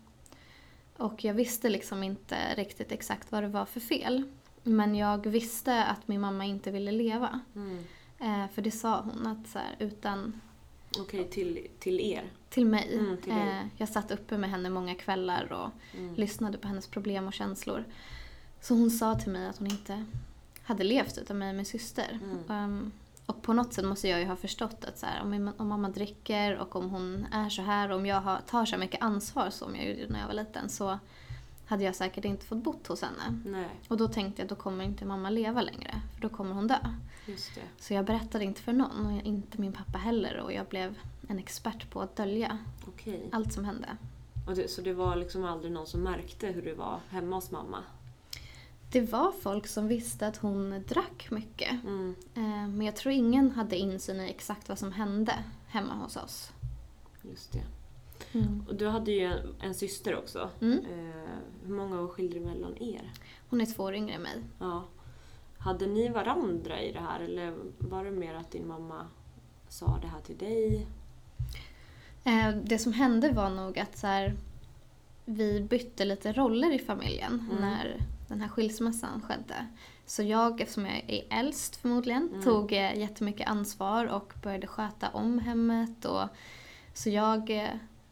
och 0.96 1.24
jag 1.24 1.34
visste 1.34 1.68
liksom 1.68 2.02
inte 2.02 2.54
riktigt 2.54 2.92
exakt 2.92 3.32
vad 3.32 3.42
det 3.42 3.48
var 3.48 3.64
för 3.64 3.80
fel. 3.80 4.22
Men 4.62 4.94
jag 4.94 5.26
visste 5.26 5.84
att 5.84 6.08
min 6.08 6.20
mamma 6.20 6.44
inte 6.44 6.70
ville 6.70 6.92
leva. 6.92 7.40
Mm. 7.54 7.84
Eh, 8.18 8.50
för 8.50 8.62
det 8.62 8.70
sa 8.70 9.00
hon, 9.00 9.26
att 9.26 9.48
så 9.48 9.58
här, 9.58 9.76
utan 9.78 10.40
Okej, 10.98 11.28
till, 11.30 11.66
till 11.78 12.00
er? 12.00 12.32
till 12.48 12.66
mig. 12.66 12.94
Mm, 12.98 13.16
till 13.16 13.32
eh, 13.32 13.62
jag 13.76 13.88
satt 13.88 14.10
uppe 14.10 14.38
med 14.38 14.50
henne 14.50 14.70
många 14.70 14.94
kvällar 14.94 15.52
och 15.52 15.70
Mm. 15.98 16.14
lyssnade 16.14 16.58
på 16.58 16.68
hennes 16.68 16.86
problem 16.86 17.26
och 17.26 17.32
känslor. 17.34 17.84
Så 18.60 18.74
hon 18.74 18.90
sa 18.90 19.14
till 19.14 19.32
mig 19.32 19.46
att 19.48 19.58
hon 19.58 19.66
inte 19.70 20.04
hade 20.62 20.84
levt 20.84 21.18
utan 21.18 21.38
mig 21.38 21.48
och 21.50 21.54
min 21.56 21.64
syster. 21.64 22.18
Ehm, 22.48 22.92
och 23.26 23.42
på 23.42 23.52
något 23.52 23.72
sätt 23.74 23.84
måste 23.84 24.08
jag 24.08 24.20
ju 24.20 24.26
ha 24.26 24.36
förstått 24.36 24.84
att 24.84 24.98
så 24.98 25.06
här, 25.06 25.22
om, 25.22 25.52
om 25.56 25.68
mamma 25.68 25.88
dricker 25.88 26.56
och 26.58 26.76
om 26.76 26.90
hon 26.90 27.26
är 27.32 27.48
så 27.48 27.62
här 27.62 27.90
och 27.90 27.96
om 27.96 28.06
jag 28.06 28.20
har, 28.20 28.40
tar 28.40 28.64
så 28.64 28.78
mycket 28.78 29.02
ansvar 29.02 29.50
som 29.50 29.76
jag 29.76 29.88
gjorde 29.88 30.12
när 30.12 30.20
jag 30.20 30.26
var 30.26 30.34
liten 30.34 30.68
så 30.68 30.98
hade 31.70 31.84
jag 31.84 31.94
säkert 31.96 32.24
inte 32.24 32.46
fått 32.46 32.62
bott 32.62 32.86
hos 32.86 33.02
henne. 33.02 33.40
Nej, 33.44 33.68
Och 33.88 33.96
då 33.96 34.08
tänkte 34.08 34.42
jag 34.42 34.44
att 34.44 34.48
då 34.48 34.54
kommer 34.62 34.84
inte 34.84 35.04
mamma 35.04 35.30
leva 35.30 35.62
längre 35.62 36.00
för 36.14 36.20
då 36.20 36.28
kommer 36.28 36.54
hon 36.54 36.66
dö. 36.66 36.78
just 37.26 37.54
det. 37.54 37.60
Så 37.78 37.94
jag 37.94 38.04
berättade 38.04 38.44
inte 38.44 38.60
för 38.60 38.72
någon 38.72 39.06
och 39.06 39.22
inte 39.26 39.60
min 39.60 39.72
pappa 39.72 39.98
heller 39.98 40.36
och 40.40 40.52
jag 40.52 40.66
blev 40.66 40.98
en 41.28 41.38
expert 41.38 41.90
på 41.90 42.00
att 42.02 42.16
dölja 42.16 42.58
Okej. 42.88 43.28
allt 43.32 43.52
som 43.52 43.64
hände. 43.64 43.96
Och 44.46 44.54
det, 44.56 44.70
så 44.70 44.82
det 44.82 44.92
var 44.92 45.16
liksom 45.16 45.44
aldrig 45.44 45.72
någon 45.72 45.86
som 45.86 46.00
märkte 46.00 46.46
hur 46.46 46.62
det 46.62 46.74
var 46.74 47.00
hemma 47.10 47.36
hos 47.36 47.50
mamma? 47.50 47.78
Det 48.92 49.00
var 49.00 49.32
folk 49.32 49.66
som 49.66 49.88
visste 49.88 50.26
att 50.26 50.36
hon 50.36 50.84
drack 50.88 51.28
mycket. 51.30 51.72
Mm. 51.84 52.14
Eh, 52.34 52.42
Men 52.68 52.82
jag 52.82 52.96
tror 52.96 53.12
ingen 53.14 53.50
hade 53.50 53.76
insyn 53.76 54.20
i 54.20 54.30
exakt 54.30 54.68
vad 54.68 54.78
som 54.78 54.92
hände 54.92 55.44
hemma 55.68 55.94
hos 55.94 56.16
oss. 56.16 56.52
Just 57.22 57.52
det. 57.52 57.62
Och 58.68 58.74
du 58.74 58.88
hade 58.88 59.12
ju 59.12 59.24
en, 59.24 59.54
en 59.60 59.74
syster 59.74 60.16
också. 60.18 60.50
Mm. 60.60 60.78
Eh, 60.78 61.30
hur 61.66 61.74
många 61.74 62.00
år 62.00 62.08
skiljer 62.08 62.40
det 62.40 62.46
mellan 62.46 62.82
er? 62.82 63.12
Hon 63.50 63.60
är 63.60 63.66
två 63.66 63.82
år 63.82 63.94
yngre 63.94 64.14
än 64.14 64.22
mig. 64.22 64.42
Ja. 64.58 64.84
Hade 65.58 65.86
ni 65.86 66.08
varandra 66.08 66.82
i 66.82 66.92
det 66.92 67.00
här 67.00 67.20
eller 67.20 67.54
var 67.78 68.04
det 68.04 68.10
mer 68.10 68.34
att 68.34 68.50
din 68.50 68.68
mamma 68.68 69.06
sa 69.68 69.98
det 70.02 70.08
här 70.08 70.20
till 70.20 70.36
dig? 70.38 70.86
Eh, 72.24 72.56
Det 72.64 72.78
som 72.78 72.92
hände 72.92 73.32
var 73.32 73.50
nog 73.50 73.78
att 73.78 73.96
så 73.98 74.06
här, 74.06 74.36
vi 75.24 75.60
bytte 75.60 76.04
lite 76.04 76.32
roller 76.32 76.72
i 76.74 76.78
familjen 76.78 77.46
Mm. 77.50 77.60
när 77.60 77.96
den 78.28 78.40
här 78.40 78.48
skilsmässan 78.48 79.22
skedde. 79.22 79.66
Så 80.06 80.22
jag, 80.22 80.60
eftersom 80.60 80.86
jag 80.86 81.04
är 81.08 81.24
äldst 81.30 81.76
förmodligen, 81.76 82.28
Mm. 82.28 82.42
tog 82.42 82.72
eh, 82.72 82.98
jättemycket 82.98 83.48
ansvar 83.48 84.06
och 84.06 84.32
började 84.42 84.66
sköta 84.66 85.08
om 85.10 85.38
hemmet. 85.38 86.04
Och, 86.04 86.28
så 86.94 87.10
jag 87.10 87.50
eh, 87.50 87.68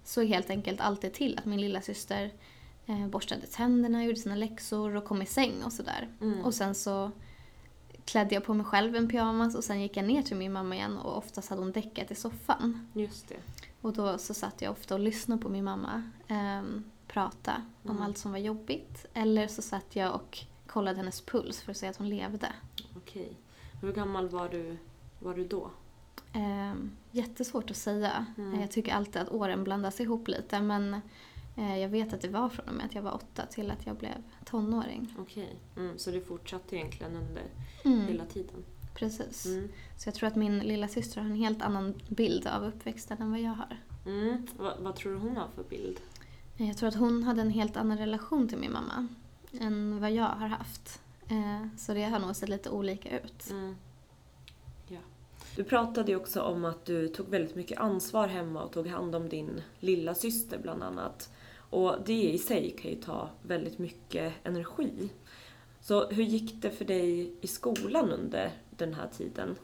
såg 0.08 0.24
helt 0.26 0.50
enkelt 0.50 0.80
alltid 0.80 1.12
till 1.12 1.38
att 1.38 1.44
min 1.44 1.60
lilla 1.60 1.80
syster 1.80 2.32
eh, 2.86 3.06
borstade 3.06 3.46
tänderna, 3.46 4.04
gjorde 4.04 4.18
sina 4.18 4.34
läxor 4.36 4.96
och 4.96 5.04
kom 5.04 5.22
i 5.22 5.26
säng 5.26 5.62
och 5.64 5.72
sådär. 5.72 6.08
Mm. 6.20 6.44
Och 6.44 6.54
sen 6.54 6.74
så 6.74 7.10
klädde 8.04 8.34
jag 8.34 8.44
på 8.44 8.54
mig 8.54 8.66
själv 8.66 8.96
en 8.96 9.08
pyjamas 9.08 9.54
och 9.54 9.64
sen 9.64 9.80
gick 9.82 9.96
jag 9.96 10.04
ner 10.06 10.22
till 10.22 10.36
min 10.36 10.52
mamma 10.52 10.74
igen 10.74 10.96
och 10.98 11.16
oftast 11.18 11.50
hade 11.50 11.62
hon 11.62 11.72
däckat 11.72 12.10
i 12.10 12.14
soffan. 12.14 12.88
Just 12.94 13.28
det. 13.28 13.36
Och 13.80 13.92
då 13.92 14.18
så 14.18 14.34
satt 14.34 14.62
jag 14.62 14.72
ofta 14.72 14.94
och 14.94 15.00
lyssnade 15.00 15.42
på 15.42 15.48
min 15.48 15.64
mamma 15.64 16.10
ehm, 16.28 16.84
prata 17.08 17.62
om 17.82 17.90
Mm. 17.90 18.02
allt 18.02 18.18
som 18.18 18.30
var 18.32 18.38
jobbigt. 18.38 19.06
Eller 19.14 19.46
så 19.46 19.62
satt 19.62 19.96
jag 19.96 20.14
och 20.14 20.38
kollade 20.66 20.96
hennes 20.96 21.20
puls 21.20 21.60
för 21.60 21.70
att 21.70 21.76
se 21.76 21.86
att 21.86 21.96
hon 21.96 22.08
levde. 22.08 22.52
Okej. 22.96 23.32
Hur 23.80 23.92
gammal 23.92 24.28
var 24.28 24.48
du, 24.48 24.76
var 25.18 25.34
du 25.34 25.44
då? 25.44 25.70
Ehm, 26.32 26.96
jättesvårt 27.10 27.70
att 27.70 27.76
säga. 27.76 28.26
Mm. 28.38 28.54
Eh, 28.54 28.60
Jag 28.60 28.70
tycker 28.70 28.92
alltid 28.92 29.22
att 29.22 29.28
åren 29.28 29.64
blandas 29.64 30.00
ihop 30.00 30.28
lite 30.28 30.60
men 30.60 31.00
eh, 31.56 31.78
jag 31.78 31.88
vet 31.88 32.12
att 32.12 32.20
det 32.20 32.28
var 32.28 32.48
från 32.48 32.68
och 32.68 32.74
med 32.74 32.86
att 32.86 32.94
jag 32.94 33.02
var 33.02 33.14
åtta 33.14 33.46
till 33.46 33.70
att 33.70 33.86
jag 33.86 33.96
blev 33.96 34.22
tonåring. 34.44 35.14
Okej. 35.18 35.56
Mm, 35.76 35.98
så 35.98 36.10
det 36.10 36.20
fortsatte 36.20 36.76
egentligen 36.76 37.16
under 37.16 37.42
Mm, 37.84 38.06
hela 38.06 38.24
tiden? 38.26 38.64
precis. 38.94 39.46
Mm. 39.46 39.68
Så 39.96 40.08
jag 40.08 40.14
tror 40.14 40.26
att 40.26 40.36
min 40.36 40.58
lilla 40.58 40.88
syster 40.88 41.20
har 41.20 41.28
en 41.30 41.36
helt 41.36 41.62
annan 41.62 41.94
bild 42.08 42.46
av 42.46 42.64
uppväxten 42.64 43.22
än 43.22 43.30
vad 43.30 43.40
jag 43.40 43.50
har. 43.54 43.76
Mm. 44.06 44.46
Vad, 44.58 44.78
vad 44.80 44.96
tror 44.96 45.12
du 45.12 45.18
hon 45.18 45.36
har 45.36 45.48
för 45.54 45.62
bild? 45.64 45.96
Jag 46.56 46.76
tror 46.76 46.88
att 46.88 46.94
hon 46.94 47.22
hade 47.22 47.40
en 47.40 47.50
helt 47.50 47.76
annan 47.76 47.98
relation 47.98 48.48
till 48.48 48.58
min 48.58 48.72
mamma 48.72 49.08
än 49.60 50.00
vad 50.00 50.12
jag 50.12 50.24
har 50.28 50.48
haft. 50.48 51.00
Eh, 51.28 51.66
Så 51.76 51.94
det 51.94 52.04
har 52.04 52.18
nog 52.18 52.36
sett 52.36 52.48
lite 52.48 52.70
olika 52.70 53.20
ut. 53.20 53.50
Mm. 53.50 53.76
Du 55.58 55.64
pratade 55.64 56.10
ju 56.10 56.16
också 56.16 56.42
om 56.42 56.64
att 56.64 56.84
du 56.84 57.08
tog 57.08 57.28
väldigt 57.28 57.54
mycket 57.56 57.78
ansvar 57.78 58.28
hemma 58.28 58.62
och 58.62 58.72
tog 58.72 58.86
hand 58.86 59.14
om 59.14 59.28
din 59.28 59.62
lilla 59.80 60.14
syster 60.14 60.58
bland 60.58 60.82
annat. 60.82 61.30
Och 61.70 61.96
det 62.06 62.22
i 62.32 62.38
sig 62.38 62.76
kan 62.82 62.90
ju 62.90 62.96
ta 62.96 63.30
väldigt 63.42 63.78
mycket 63.78 64.32
energi. 64.44 65.10
Så 65.80 66.08
hur 66.08 66.22
gick 66.22 66.62
det 66.62 66.70
för 66.70 66.84
dig 66.84 67.32
i 67.40 67.46
skolan 67.46 68.10
under 68.10 68.50
den 68.70 68.94
här 68.94 69.08
tiden? 69.08 69.56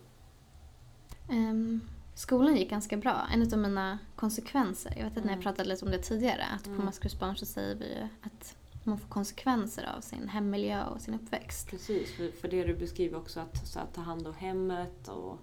Um, 1.30 1.80
skolan 2.14 2.56
gick 2.56 2.70
ganska 2.70 2.96
bra. 2.96 3.28
En 3.32 3.52
av 3.52 3.58
mina 3.58 3.98
konsekvenser, 4.16 4.94
jag 4.96 5.04
vet 5.04 5.18
att 5.18 5.24
när 5.24 5.32
jag 5.32 5.32
Mm. 5.32 5.42
pratade 5.42 5.68
lite 5.68 5.84
om 5.84 5.90
det 5.90 5.98
tidigare, 5.98 6.44
att 6.54 6.64
på 6.64 6.70
Mm. 6.70 6.84
Maskrosbarn 6.84 7.36
så 7.36 7.46
säger 7.46 7.74
vi 7.74 7.84
ju 7.94 8.08
att 8.22 8.56
man 8.84 8.98
får 8.98 9.08
konsekvenser 9.08 9.88
av 9.96 10.00
sin 10.00 10.28
hemmiljö 10.28 10.84
och 10.84 11.00
sin 11.00 11.14
uppväxt. 11.14 11.70
Precis, 11.70 12.16
för, 12.16 12.30
för 12.40 12.48
det 12.48 12.64
du 12.64 12.74
beskriver 12.74 13.18
också 13.18 13.40
att, 13.40 13.68
så 13.68 13.78
att 13.78 13.94
ta 13.94 14.00
hand 14.00 14.26
om 14.26 14.34
hemmet 14.34 15.08
och 15.08 15.38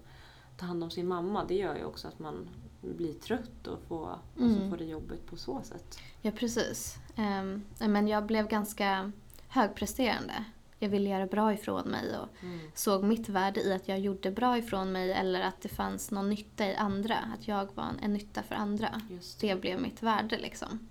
ta 0.62 0.68
hand 0.68 0.84
om 0.84 0.92
sin 0.92 1.08
mamma, 1.08 1.46
det 1.46 1.56
gör 1.56 1.76
ju 1.76 1.86
också 1.86 2.08
att 2.08 2.20
man 2.20 2.50
blir 2.82 3.14
trött 3.14 3.68
och 3.68 3.80
får, 3.88 4.10
alltså 4.10 4.58
Mm. 4.58 4.70
får 4.70 4.78
det 4.78 4.86
jobbigt 4.86 5.26
på 5.26 5.38
så 5.38 5.62
sätt. 5.64 6.00
Ja, 6.22 6.32
precis. 6.32 6.96
Ehm, 7.16 7.64
men 7.80 8.08
jag 8.08 8.26
blev 8.26 8.48
ganska 8.48 9.12
högpresterande. 9.48 10.34
Jag 10.80 10.90
ville 10.90 11.10
göra 11.10 11.26
bra 11.26 11.54
ifrån 11.54 11.88
mig 11.88 12.18
och 12.18 12.44
Mm. 12.44 12.60
såg 12.76 13.04
mitt 13.04 13.30
värde 13.30 13.62
i 13.62 13.74
att 13.74 13.88
jag 13.88 14.00
gjorde 14.00 14.32
bra 14.32 14.58
ifrån 14.58 14.92
mig 14.92 15.12
eller 15.12 15.42
att 15.42 15.62
det 15.62 15.70
fanns 15.70 16.12
någon 16.12 16.30
nytta 16.30 16.66
i 16.68 16.76
andra. 16.76 17.16
Att 17.18 17.48
jag 17.48 17.68
var 17.76 17.84
en, 17.84 18.00
en 18.00 18.14
nytta 18.14 18.44
för 18.44 18.56
andra. 18.56 19.02
Just 19.10 19.40
Det 19.42 19.62
blev 19.62 19.82
mitt 19.82 20.04
värde 20.04 20.38
liksom. 20.38 20.88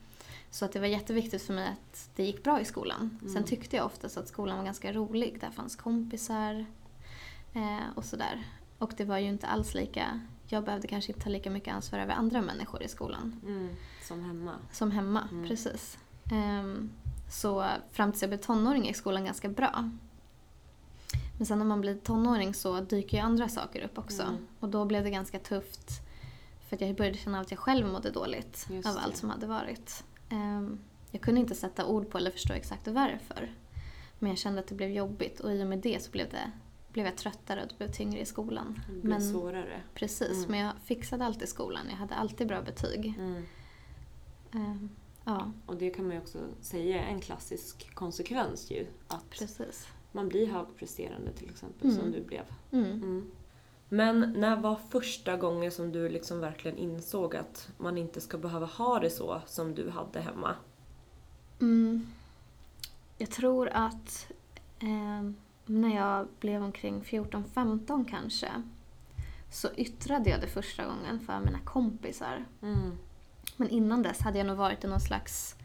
Så 0.50 0.64
att 0.64 0.72
det 0.72 0.78
var 0.80 0.86
jätteviktigt 0.86 1.42
för 1.42 1.54
mig 1.54 1.68
att 1.68 2.10
det 2.16 2.24
gick 2.24 2.42
bra 2.44 2.60
i 2.60 2.64
skolan. 2.64 3.18
Mm. 3.20 3.32
Sen 3.34 3.44
tyckte 3.44 3.76
jag 3.76 3.86
oftast 3.86 4.16
att 4.16 4.28
skolan 4.28 4.56
var 4.56 4.64
ganska 4.64 4.92
rolig. 4.92 5.40
Där 5.40 5.50
fanns 5.50 5.76
kompisar 5.76 6.64
eh, 7.54 7.88
och 7.96 8.04
sådär. 8.04 8.42
Och 8.80 8.92
det 8.96 9.04
var 9.04 9.18
ju 9.18 9.28
inte 9.28 9.46
alls 9.46 9.74
lika... 9.74 10.20
Jag 10.46 10.64
behövde 10.64 10.88
kanske 10.88 11.12
inte 11.12 11.24
ta 11.24 11.30
lika 11.30 11.50
mycket 11.50 11.74
ansvar 11.74 11.98
över 11.98 12.14
andra 12.14 12.42
människor 12.42 12.82
i 12.82 12.88
skolan. 12.88 13.40
Mm. 13.46 13.68
Som 14.02 14.24
hemma. 14.24 14.54
Som 14.72 14.90
hemma, 14.90 15.28
Mm. 15.32 15.48
precis. 15.48 15.98
Ehm, 16.32 16.90
så 17.30 17.66
fram 17.92 18.12
tills 18.12 18.22
jag 18.22 18.30
blev 18.30 18.38
tonåring 18.38 18.84
gick 18.86 18.96
skolan 18.96 19.24
ganska 19.24 19.48
bra. 19.48 19.90
Men 21.36 21.46
sen 21.46 21.58
när 21.58 21.64
man 21.66 21.80
blir 21.80 21.94
tonåring 21.98 22.54
så 22.54 22.80
dyker 22.80 23.16
ju 23.16 23.22
andra 23.22 23.48
saker 23.48 23.82
upp 23.82 23.98
också. 23.98 24.22
Mm. 24.22 24.46
Och 24.60 24.68
då 24.68 24.84
blev 24.84 25.04
det 25.04 25.10
ganska 25.10 25.38
tufft. 25.38 25.90
För 26.68 26.76
att 26.76 26.80
jag 26.80 26.96
började 26.96 27.18
känna 27.18 27.40
att 27.40 27.50
jag 27.50 27.60
själv 27.60 27.86
mådde 27.86 28.10
dåligt 28.10 28.66
Just 28.70 28.88
av 28.88 28.94
det. 28.94 29.00
allt 29.00 29.16
som 29.16 29.30
hade 29.30 29.46
varit. 29.46 30.04
Ehm, 30.28 30.78
jag 31.10 31.20
kunde 31.22 31.40
inte 31.40 31.54
sätta 31.54 31.86
ord 31.86 32.10
på 32.10 32.18
eller 32.18 32.30
förstå 32.30 32.52
exakt 32.52 32.88
varför. 32.88 33.54
Men 34.18 34.28
jag 34.30 34.38
kände 34.38 34.60
att 34.60 34.66
det 34.66 34.74
blev 34.74 34.90
jobbigt 34.90 35.40
och 35.40 35.52
i 35.54 35.62
och 35.62 35.66
med 35.66 35.78
det 35.78 36.02
så 36.02 36.10
blev, 36.10 36.30
det, 36.30 36.50
blev 36.92 37.06
jag 37.06 37.16
tröttare 37.16 37.62
och 37.62 37.68
det 37.68 37.78
blev 37.78 37.92
tyngre 37.92 38.20
i 38.20 38.24
skolan. 38.26 38.80
Det 38.88 38.92
blir 38.92 39.10
Men 39.10 39.30
svårare. 39.32 39.82
precis, 39.94 40.36
Mm. 40.38 40.50
men 40.50 40.60
jag 40.60 40.72
fixade 40.84 41.24
alltid 41.24 41.48
skolan. 41.48 41.86
Jag 41.90 41.96
hade 41.96 42.14
alltid 42.14 42.46
bra 42.48 42.62
betyg. 42.62 43.14
Mm. 43.18 43.42
Ehm, 44.54 44.88
ja, 45.24 45.52
Och 45.66 45.76
det 45.76 45.90
kan 45.90 46.04
man 46.06 46.14
ju 46.14 46.20
också 46.20 46.38
säga 46.60 47.02
är 47.04 47.08
en 47.08 47.20
klassisk 47.20 47.94
konsekvens 47.94 48.70
ju. 48.70 48.86
Att 49.08 49.30
precis. 49.30 49.86
man 50.12 50.28
blir 50.28 50.46
högpresterande 50.46 51.32
till 51.32 51.50
exempel, 51.50 51.90
Mm. 51.90 52.00
som 52.02 52.12
du 52.12 52.22
blev. 52.24 52.44
Mm. 52.72 52.84
Mm. 52.92 53.30
Men 53.88 54.20
när 54.36 54.56
var 54.56 54.76
första 54.90 55.36
gången 55.36 55.70
som 55.72 55.92
du 55.92 56.08
liksom 56.08 56.40
verkligen 56.40 56.76
insåg 56.78 57.36
att 57.36 57.68
man 57.78 57.98
inte 57.98 58.20
ska 58.20 58.38
behöva 58.38 58.66
ha 58.66 58.98
det 59.00 59.10
så 59.10 59.40
som 59.46 59.74
du 59.74 59.90
hade 59.90 60.20
hemma? 60.20 60.54
Mm. 61.60 62.06
Jag 63.18 63.30
tror 63.30 63.68
att 63.68 64.26
eh, 64.80 65.30
när 65.70 65.96
jag 65.96 66.28
blev 66.40 66.62
omkring 66.62 67.00
14-15 67.00 68.04
kanske 68.10 68.48
så 69.50 69.68
yttrade 69.76 70.30
jag 70.30 70.40
det 70.40 70.46
första 70.46 70.84
gången 70.84 71.20
för 71.20 71.40
mina 71.40 71.58
kompisar. 71.58 72.44
Mm. 72.62 72.98
Men 73.56 73.68
innan 73.68 74.02
dess 74.02 74.20
hade 74.20 74.38
jag 74.38 74.46
nog 74.46 74.56
varit 74.56 74.84
i 74.84 74.88
någon 74.88 75.00
slags 75.00 75.56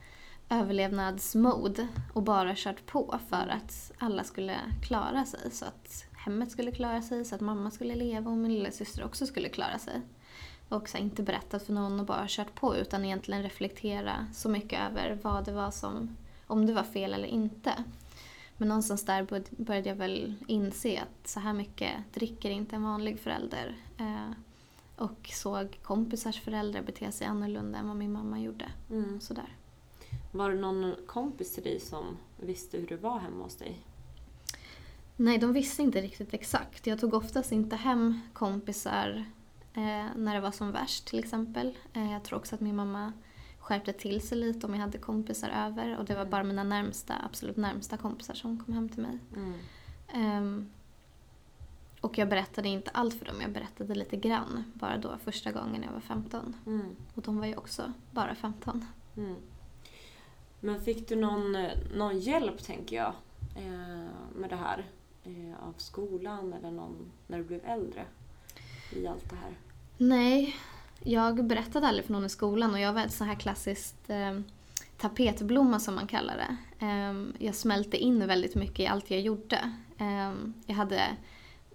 överlevnadsmode 0.49 1.87
och 2.13 2.23
bara 2.23 2.53
kört 2.55 2.85
på 2.85 3.19
för 3.29 3.47
att 3.47 3.91
alla 3.97 4.23
skulle 4.23 4.55
klara 4.83 5.25
sig. 5.25 5.51
Så 5.51 5.65
att 5.65 6.05
hemmet 6.13 6.51
skulle 6.51 6.71
klara 6.71 7.01
sig, 7.01 7.25
så 7.25 7.35
att 7.35 7.41
mamma 7.41 7.71
skulle 7.71 7.95
leva 7.95 8.31
och 8.31 8.37
min 8.37 8.53
lilla 8.53 8.71
syster 8.71 9.05
också 9.05 9.25
skulle 9.25 9.49
klara 9.49 9.79
sig. 9.79 10.01
Och 10.69 10.89
så 10.89 10.97
inte 10.97 11.23
berättat 11.23 11.63
för 11.63 11.73
någon 11.73 11.99
och 11.99 12.05
bara 12.05 12.25
kört 12.27 12.55
på 12.55 12.75
utan 12.75 13.05
egentligen 13.05 13.43
reflektera 13.43 14.27
så 14.33 14.49
mycket 14.49 14.79
över 14.89 15.19
vad 15.21 15.45
det 15.45 15.51
var 15.51 15.71
som, 15.71 16.17
om 16.47 16.65
det 16.65 16.73
var 16.73 16.83
fel 16.83 17.13
eller 17.13 17.27
inte. 17.27 17.83
Men 18.57 18.67
någonstans 18.67 19.05
där 19.05 19.23
bör- 19.23 19.43
började 19.63 19.89
jag 19.89 19.95
väl 19.95 20.33
inse 20.47 21.01
att 21.01 21.27
så 21.27 21.39
här 21.39 21.53
mycket 21.53 21.91
dricker 22.13 22.49
inte 22.49 22.75
en 22.75 22.83
vanlig 22.83 23.19
förälder. 23.19 23.75
Eh, 23.97 24.31
och 24.95 25.29
såg 25.33 25.79
kompisars 25.83 26.41
föräldrar 26.41 26.81
bete 26.81 27.11
sig 27.11 27.27
annorlunda 27.27 27.79
än 27.79 27.87
vad 27.87 27.97
min 27.97 28.11
mamma 28.11 28.39
gjorde. 28.39 28.65
Mm. 28.91 29.21
Sådär. 29.21 29.55
Var 30.31 30.49
det 30.51 30.59
någon 30.59 30.95
kompis 31.07 31.53
till 31.53 31.63
dig 31.63 31.79
som 31.79 32.17
visste 32.39 32.77
hur 32.77 32.87
det 32.87 32.97
var 32.97 33.19
hemma 33.19 33.43
hos 33.43 33.55
dig? 33.55 33.77
Nej, 35.15 35.37
de 35.37 35.53
visste 35.53 35.81
inte 35.81 36.01
riktigt 36.01 36.33
exakt. 36.33 36.87
Jag 36.87 36.99
tog 36.99 37.13
oftast 37.13 37.51
inte 37.51 37.75
hem 37.75 38.19
kompisar 38.33 39.25
eh, 39.73 40.05
när 40.15 40.33
det 40.33 40.39
var 40.41 40.51
som 40.51 40.71
värst 40.71 41.05
till 41.07 41.19
exempel. 41.19 41.77
Eh, 41.93 42.11
jag 42.11 42.23
tror 42.23 42.39
också 42.39 42.55
att 42.55 42.61
min 42.61 42.75
mamma 42.75 43.13
skärpte 43.65 43.93
till 43.93 44.27
sig 44.27 44.37
lite 44.37 44.67
om 44.67 44.73
jag 44.73 44.81
hade 44.81 44.97
kompisar 44.97 45.49
över 45.49 45.97
och 45.97 46.05
det 46.05 46.15
var 46.15 46.25
bara 46.25 46.43
mina 46.43 46.63
närmsta, 46.63 47.15
absolut 47.23 47.57
närmsta 47.57 47.97
kompisar 47.97 48.33
som 48.33 48.63
kom 48.63 48.73
hem 48.73 48.89
till 48.89 49.01
mig. 49.01 49.19
Mm. 49.35 49.53
Ehm, 50.07 50.69
och 52.01 52.17
jag 52.17 52.29
berättade 52.29 52.67
inte 52.69 52.91
allt 52.91 53.13
för 53.13 53.25
dem, 53.25 53.41
jag 53.41 53.51
berättade 53.51 53.95
lite 53.95 54.17
grann 54.17 54.63
bara 54.73 54.97
då 54.97 55.17
första 55.23 55.51
gången 55.51 55.83
jag 55.83 55.91
var 55.91 55.99
15. 55.99 56.55
Mm. 56.65 56.95
Och 57.15 57.21
de 57.21 57.37
var 57.37 57.45
ju 57.45 57.55
också 57.55 57.93
bara 58.11 58.35
15. 58.35 58.85
Mm. 59.17 59.35
Men 60.59 60.81
fick 60.81 61.09
du 61.09 61.15
någon, 61.15 61.67
någon 61.95 62.19
hjälp, 62.19 62.63
tänker 62.63 62.95
jag, 62.95 63.13
eh, 63.55 64.07
med 64.35 64.49
det 64.49 64.55
här? 64.55 64.85
Eh, 65.23 65.67
av 65.67 65.73
skolan 65.77 66.53
eller 66.53 66.71
någon 66.71 67.11
när 67.27 67.37
du 67.37 67.43
blev 67.43 67.65
äldre? 67.65 68.05
I 68.91 69.07
allt 69.07 69.29
det 69.29 69.35
här? 69.35 69.57
Nej, 69.97 70.55
jag 71.03 71.45
berättade 71.45 71.87
aldrig 71.87 72.05
för 72.05 72.13
någon 72.13 72.25
i 72.25 72.29
skolan 72.29 72.73
och 72.73 72.79
jag 72.79 72.93
var 72.93 73.01
ett 73.01 73.13
så 73.13 73.23
här 73.23 73.35
klassiskt 73.35 74.09
eh, 74.09 74.39
tapetblomma 74.97 75.79
som 75.79 75.95
man 75.95 76.07
kallar 76.07 76.37
det. 76.37 76.57
Eh, 76.85 77.45
jag 77.45 77.55
smälte 77.55 77.97
in 77.97 78.27
väldigt 78.27 78.55
mycket 78.55 78.79
i 78.79 78.87
allt 78.87 79.11
jag 79.11 79.21
gjorde. 79.21 79.71
Eh, 79.97 80.33
jag 80.65 80.75
hade 80.75 81.01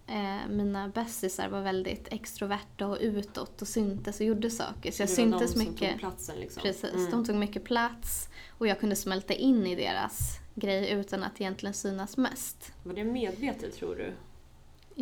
eh, 0.07 0.49
mina 0.50 0.89
bästisar 0.89 1.49
var 1.49 1.61
väldigt 1.62 2.09
extroverta 2.12 2.87
och 2.87 2.99
utåt 3.00 3.62
och 3.62 3.69
syntes 3.69 4.21
och 4.21 4.27
gjorde 4.27 4.50
saker. 4.50 4.91
Så 4.93 5.03
jag 5.03 5.09
syntes 5.09 5.41
de 5.41 5.49
som 5.49 5.73
mycket. 5.73 5.91
tog 5.91 5.99
platsen 6.00 6.37
liksom? 6.41 6.62
Precis, 6.62 6.95
Mm. 6.95 7.11
de 7.11 7.25
tog 7.25 7.37
mycket 7.37 7.65
plats 7.65 8.29
och 8.59 8.67
jag 8.67 8.81
kunde 8.81 8.97
smälta 8.97 9.35
in 9.35 9.67
i 9.67 9.75
deras 9.75 10.39
grej 10.55 10.91
utan 10.91 11.23
att 11.23 11.41
egentligen 11.41 11.75
synas 11.75 12.17
mest. 12.17 12.73
Var 12.83 12.95
det 12.95 13.05
medvetet, 13.05 13.77
tror 13.77 13.97
du? 13.97 14.12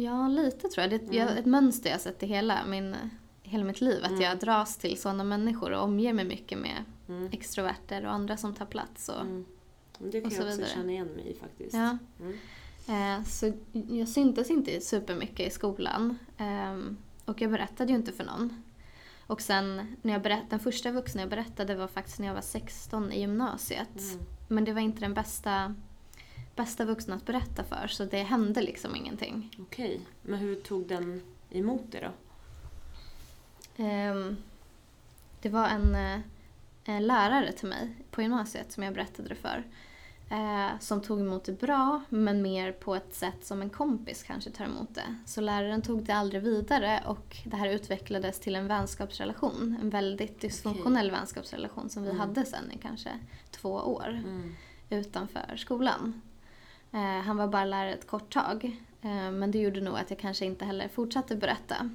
Ja, 0.01 0.29
lite 0.29 0.69
tror 0.69 0.87
jag. 0.87 1.01
Det 1.01 1.19
är 1.19 1.23
Mm. 1.23 1.37
ett 1.39 1.47
mönster 1.47 1.91
jag 1.91 2.01
sett 2.01 2.23
i 2.23 2.27
hela, 2.27 2.67
min, 2.67 2.97
hela 3.49 3.64
mitt 3.64 3.81
liv. 3.81 4.05
Att 4.05 4.11
Mm. 4.11 4.21
jag 4.23 4.38
dras 4.38 4.76
till 4.76 5.00
sådana 5.00 5.25
människor 5.25 5.71
och 5.73 5.83
omger 5.85 6.12
mig 6.12 6.25
mycket 6.25 6.59
med 6.59 6.85
Mm. 7.09 7.28
extroverter 7.33 8.07
och 8.07 8.12
andra 8.12 8.37
som 8.37 8.55
tar 8.55 8.67
plats. 8.67 9.09
Och, 9.09 9.21
Mm. 9.21 9.45
Det 9.99 10.21
kan 10.21 10.26
och 10.26 10.33
så 10.33 10.38
jag 10.43 10.47
också 10.49 10.57
vidare. 10.59 10.75
känna 10.75 10.93
igen 10.93 11.07
mig 11.07 11.31
i 11.31 11.35
faktiskt. 11.35 11.75
ja. 11.75 11.99
Mm. 12.21 13.19
eh, 13.21 13.25
så 13.25 13.52
jag 13.73 14.09
syntes 14.09 14.50
inte 14.50 14.81
supermycket 14.81 15.47
i 15.47 15.50
skolan. 15.50 16.19
ehm, 16.38 16.97
och 17.25 17.40
jag 17.40 17.50
berättade 17.50 17.93
ju 17.93 17.99
inte 17.99 18.12
för 18.12 18.25
någon. 18.25 18.62
Och 19.26 19.40
sen, 19.40 19.97
när 20.02 20.12
jag 20.12 20.23
berätt, 20.23 20.50
den 20.50 20.59
första 20.61 20.90
vuxna 20.90 21.21
jag 21.23 21.31
berättade 21.31 21.75
var 21.75 21.87
faktiskt 21.88 22.19
när 22.19 22.26
jag 22.26 22.35
var 22.35 22.40
16 22.40 23.12
i 23.12 23.21
gymnasiet. 23.21 23.99
Mm. 23.99 24.25
Men 24.49 24.64
det 24.64 24.73
var 24.73 24.81
inte 24.81 25.00
den 25.00 25.14
bästa, 25.14 25.75
bästa 26.57 26.85
vuxna 26.85 27.14
att 27.17 27.26
berätta 27.26 27.64
för, 27.64 27.87
så 27.88 28.05
det 28.05 28.23
hände 28.23 28.62
liksom 28.62 28.97
ingenting. 28.97 29.50
Okej, 29.59 30.00
men 30.23 30.38
hur 30.38 30.55
tog 30.55 30.87
den 30.88 31.23
emot 31.50 31.83
det 31.90 32.00
då? 32.00 32.11
Ehm, 33.78 34.37
det 35.42 35.49
var 35.49 35.68
en, 35.68 35.94
eh, 35.94 36.20
en 36.85 37.06
lärare 37.06 37.52
till 37.52 37.68
mig 37.68 37.88
på 38.11 38.23
gymnasiet 38.23 38.73
som 38.73 38.82
jag 38.82 38.94
berättade 38.94 39.28
det 39.28 39.35
för. 39.35 39.64
Eh, 40.30 40.78
som 40.80 41.02
tog 41.02 41.20
emot 41.20 41.44
det 41.44 41.52
bra, 41.61 42.02
men 42.08 42.42
mer 42.42 42.73
på 42.73 42.94
ett 42.94 43.14
sätt 43.14 43.44
som 43.44 43.62
en 43.62 43.70
kompis 43.70 44.23
kanske 44.23 44.50
tar 44.50 44.64
emot 44.64 44.94
det. 44.94 45.14
Så 45.26 45.40
läraren 45.40 45.82
tog 45.82 46.02
det 46.02 46.12
aldrig 46.12 46.42
vidare 46.42 47.02
och 47.06 47.37
det 47.44 47.56
här 47.56 47.68
utvecklades 47.68 48.40
till 48.40 48.56
en 48.56 48.68
vänskapsrelation. 48.68 49.76
En 49.80 49.90
väldigt 49.90 50.40
dysfunktionell 50.40 51.11
vänskapsrelation 51.11 51.88
som 51.90 52.02
vi 52.02 52.08
Mm. 52.08 52.20
hade 52.20 52.44
sen 52.44 52.73
i 52.73 52.78
kanske 52.78 53.11
två 53.50 53.70
år 53.73 54.08
Mm. 54.08 54.54
utanför 54.90 55.56
skolan. 55.56 56.23
Eh, 56.92 57.00
han 57.20 57.37
var 57.37 57.49
bara 57.49 57.64
lärare 57.64 57.94
ett 57.94 58.06
kort 58.06 58.32
tag, 58.32 58.64
eh, 59.02 59.30
men 59.30 59.50
det 59.50 59.58
gjorde 59.58 59.80
nog 59.80 59.97
att 59.99 60.11
jag 60.11 60.18
kanske 60.18 60.44
inte 60.44 60.64
heller 60.64 60.88
fortsatte 60.88 61.37
berätta. 61.37 61.90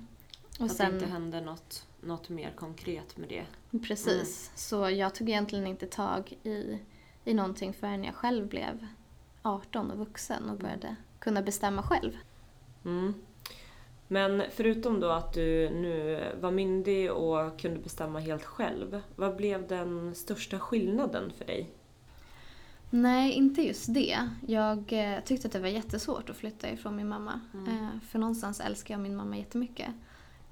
Och 0.59 0.65
att 0.65 0.77
det 0.77 0.85
inte 0.85 1.05
hände 1.05 1.41
något, 1.41 1.87
något 2.01 2.29
mer 2.29 2.51
konkret 2.55 3.17
med 3.17 3.29
det. 3.29 3.45
Precis. 3.79 4.51
Så 4.55 4.89
jag 4.89 5.15
tog 5.15 5.29
egentligen 5.29 5.67
inte 5.67 5.87
tag 5.87 6.37
i, 6.43 6.79
i 7.25 7.33
någonting 7.33 7.73
förrän 7.73 8.03
jag 8.03 8.15
själv 8.15 8.47
blev 8.47 8.87
18 9.41 9.91
och 9.91 9.97
vuxen 9.97 10.49
och 10.49 10.57
började 10.57 10.95
kunna 11.19 11.41
bestämma 11.41 11.83
själv. 11.83 12.17
Mm. 12.85 13.13
Men 14.07 14.43
förutom 14.51 14.99
då 14.99 15.09
att 15.09 15.33
du 15.33 15.69
nu 15.69 16.23
var 16.41 16.51
myndig 16.51 17.11
och 17.11 17.59
kunde 17.59 17.79
bestämma 17.79 18.19
helt 18.19 18.43
själv, 18.43 19.01
vad 19.15 19.35
blev 19.35 19.67
den 19.67 20.15
största 20.15 20.59
skillnaden 20.59 21.31
för 21.37 21.45
dig? 21.45 21.71
Nej, 22.89 23.31
inte 23.31 23.61
just 23.61 23.93
det. 23.93 24.29
Jag 24.47 24.93
eh, 24.93 25.23
tyckte 25.23 25.47
att 25.47 25.51
det 25.51 25.59
var 25.59 25.67
jättesvårt 25.67 26.29
att 26.29 26.35
flytta 26.35 26.69
ifrån 26.69 26.95
min 26.95 27.07
mamma. 27.07 27.39
Mm. 27.53 27.67
Eh, 27.67 27.89
för 28.09 28.19
någonstans 28.19 28.59
älskar 28.59 28.93
jag 28.93 29.01
min 29.01 29.15
mamma 29.15 29.37
jättemycket. 29.37 29.87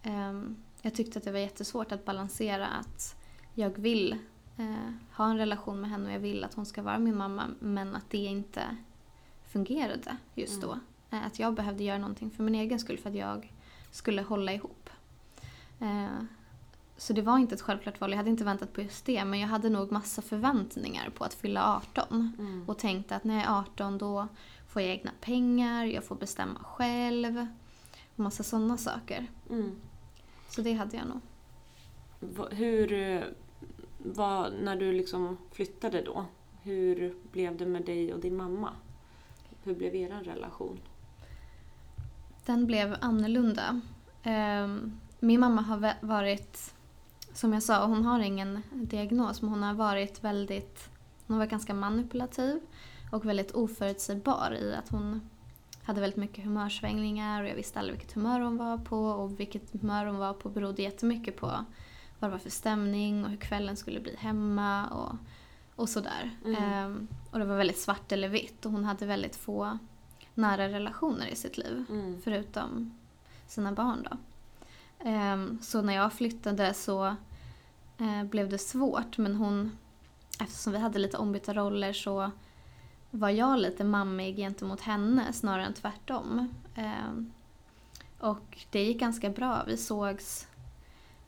Eh, 0.04 0.42
jag 0.82 0.94
tyckte 0.94 1.20
att 1.20 1.26
det 1.26 1.32
var 1.32 1.40
jättesvårt 1.40 1.92
att 1.92 2.06
balansera 2.06 2.68
att 2.68 3.16
jag 3.54 3.70
vill 3.80 4.16
eh, 4.58 4.92
ha 5.18 5.26
en 5.30 5.38
relation 5.38 5.82
med 5.82 5.90
henne 5.90 6.06
och 6.06 6.14
jag 6.16 6.20
vill 6.20 6.44
att 6.44 6.54
hon 6.54 6.66
ska 6.66 6.82
vara 6.82 7.00
min 7.00 7.18
mamma 7.18 7.44
men 7.60 7.96
att 7.96 8.10
det 8.10 8.18
inte 8.18 8.62
fungerade 9.48 10.18
just 10.36 10.62
då. 10.62 10.80
Eh, 11.10 11.26
att 11.26 11.40
jag 11.40 11.54
behövde 11.54 11.84
göra 11.84 11.98
någonting 11.98 12.32
för 12.32 12.44
min 12.44 12.56
egen 12.56 12.80
skull 12.80 12.98
för 12.98 13.10
att 13.10 13.16
jag 13.16 13.52
skulle 13.92 14.22
hålla 14.22 14.54
ihop. 14.54 14.90
Eh, 15.80 16.08
så 16.98 17.14
det 17.14 17.22
var 17.22 17.38
inte 17.38 17.56
ett 17.56 17.62
självklart 17.62 18.02
val. 18.02 18.10
Jag 18.12 18.18
hade 18.18 18.30
inte 18.30 18.44
väntat 18.44 18.74
på 18.74 18.82
just 18.82 19.06
det 19.06 19.26
men 19.26 19.40
jag 19.40 19.48
hade 19.48 19.70
nog 19.70 19.92
massa 19.92 20.22
förväntningar 20.22 21.10
på 21.10 21.24
att 21.24 21.34
fylla 21.34 21.76
18 21.76 22.34
Mm. 22.40 22.64
och 22.70 22.78
tänkte 22.78 23.16
att 23.16 23.24
när 23.24 23.36
jag 23.36 23.44
är 23.44 23.60
18 23.60 23.98
då 23.98 24.28
får 24.68 24.82
jag 24.82 24.92
egna 24.92 25.12
pengar, 25.22 25.86
jag 25.86 26.04
får 26.04 26.16
bestämma 26.16 26.60
själv 26.60 27.48
och 28.16 28.20
massa 28.20 28.44
sådana 28.44 28.78
saker. 28.78 29.28
Mm. 29.50 29.76
Så 30.56 30.62
det 30.62 30.74
hade 30.74 30.98
jag 30.98 31.08
nog. 31.08 31.22
Hur, 32.52 32.94
eh, 32.94 33.24
vad, 33.98 34.54
när 34.54 34.76
du 34.76 34.92
liksom 34.92 35.38
flyttade 35.52 36.02
då, 36.02 36.26
hur 36.62 37.16
blev 37.32 37.58
det 37.58 37.66
med 37.66 37.86
dig 37.86 38.14
och 38.14 38.20
din 38.20 38.38
mamma? 38.38 38.74
Hur 39.64 39.76
blev 39.76 39.96
er 39.96 40.10
relation? 40.10 40.80
Den 42.46 42.66
blev 42.66 42.96
annorlunda. 43.02 43.82
Ehm, 44.24 45.00
min 45.20 45.40
mamma 45.40 45.62
har 45.62 45.94
varit, 46.02 46.74
som 47.34 47.54
jag 47.54 47.64
sa, 47.64 47.86
hon 47.86 48.06
har 48.06 48.20
ingen 48.20 48.64
diagnos 48.72 49.42
men 49.42 49.52
hon 49.52 49.64
har 49.64 49.74
varit 49.74 50.24
väldigt, 50.24 50.90
hon 51.28 51.38
var 51.38 51.46
ganska 51.46 51.74
manipulativ 51.74 52.60
och 53.12 53.26
väldigt 53.26 53.52
oförutsägbar 53.52 54.58
i 54.62 54.76
att 54.76 54.90
hon 54.90 55.22
hade 55.84 56.02
väldigt 56.02 56.18
mycket 56.18 56.44
humörsvängningar 56.46 57.44
och 57.44 57.50
jag 57.50 57.56
visste 57.56 57.80
aldrig 57.80 57.98
vilket 57.98 58.16
humör 58.16 58.40
hon 58.40 58.58
var 58.58 58.78
på 58.78 59.06
och 59.06 59.40
vilket 59.40 59.82
humör 59.82 60.06
hon 60.06 60.18
var 60.18 60.34
på 60.34 60.50
berodde 60.50 60.82
jättemycket 60.82 61.38
på 61.38 61.48
vad 62.20 62.30
det 62.30 62.32
var 62.32 62.40
för 62.40 62.50
stämning 62.50 63.24
och 63.24 63.30
hur 63.30 63.38
kvällen 63.38 63.78
skulle 63.78 64.00
bli 64.00 64.16
hemma 64.16 64.88
och, 64.88 65.16
och 65.76 65.90
sådär. 65.90 66.32
Mm. 66.46 66.64
Ehm, 66.64 67.08
och 67.32 67.40
det 67.40 67.46
var 67.46 67.58
väldigt 67.58 67.80
svart 67.80 68.12
eller 68.12 68.30
vitt 68.30 68.66
och 68.66 68.72
hon 68.72 68.84
hade 68.84 69.06
väldigt 69.06 69.36
få 69.36 69.78
nära 70.34 70.70
relationer 70.70 71.28
i 71.28 71.36
sitt 71.36 71.58
liv 71.58 71.86
Mm. 71.90 72.22
förutom 72.24 72.98
sina 73.48 73.72
barn. 73.72 74.08
Då. 74.10 74.18
Ehm, 75.10 75.60
så 75.62 75.82
när 75.82 75.94
jag 75.94 76.14
flyttade 76.14 76.74
så 76.74 77.16
eh, 77.98 78.24
blev 78.24 78.50
det 78.50 78.58
svårt 78.58 79.18
men 79.18 79.36
hon, 79.36 79.78
eftersom 80.40 80.74
vi 80.74 80.80
hade 80.80 81.00
lite 81.00 81.18
ombytta 81.18 81.54
roller 81.54 81.94
så 81.94 82.32
var 83.12 83.30
jag 83.30 83.60
lite 83.60 83.84
mammig 83.84 84.36
gentemot 84.36 84.82
henne 84.82 85.34
snarare 85.34 85.66
än 85.66 85.74
tvärtom. 85.74 86.48
Ehm, 86.76 87.32
och 88.20 88.58
det 88.70 88.84
gick 88.84 89.00
ganska 89.00 89.30
bra. 89.30 89.64
Vi 89.68 89.78
sågs 89.78 90.48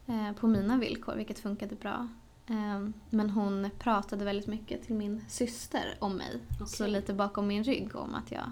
eh, 0.07 0.31
på 0.31 0.47
mina 0.47 0.77
villkor 0.77 1.15
vilket 1.15 1.39
funkade 1.39 1.75
bra. 1.75 2.07
Ehm, 2.47 2.93
men 3.09 3.29
hon 3.29 3.69
pratade 3.79 4.25
väldigt 4.25 4.47
mycket 4.47 4.83
till 4.85 4.95
min 4.95 5.25
syster 5.29 5.95
om 5.99 6.15
mig. 6.15 6.39
Så 6.67 6.83
Okej. 6.83 6.91
lite 6.93 7.13
bakom 7.13 7.47
min 7.47 7.63
rygg 7.63 7.95
om 7.95 8.15
att 8.15 8.31
jag 8.31 8.51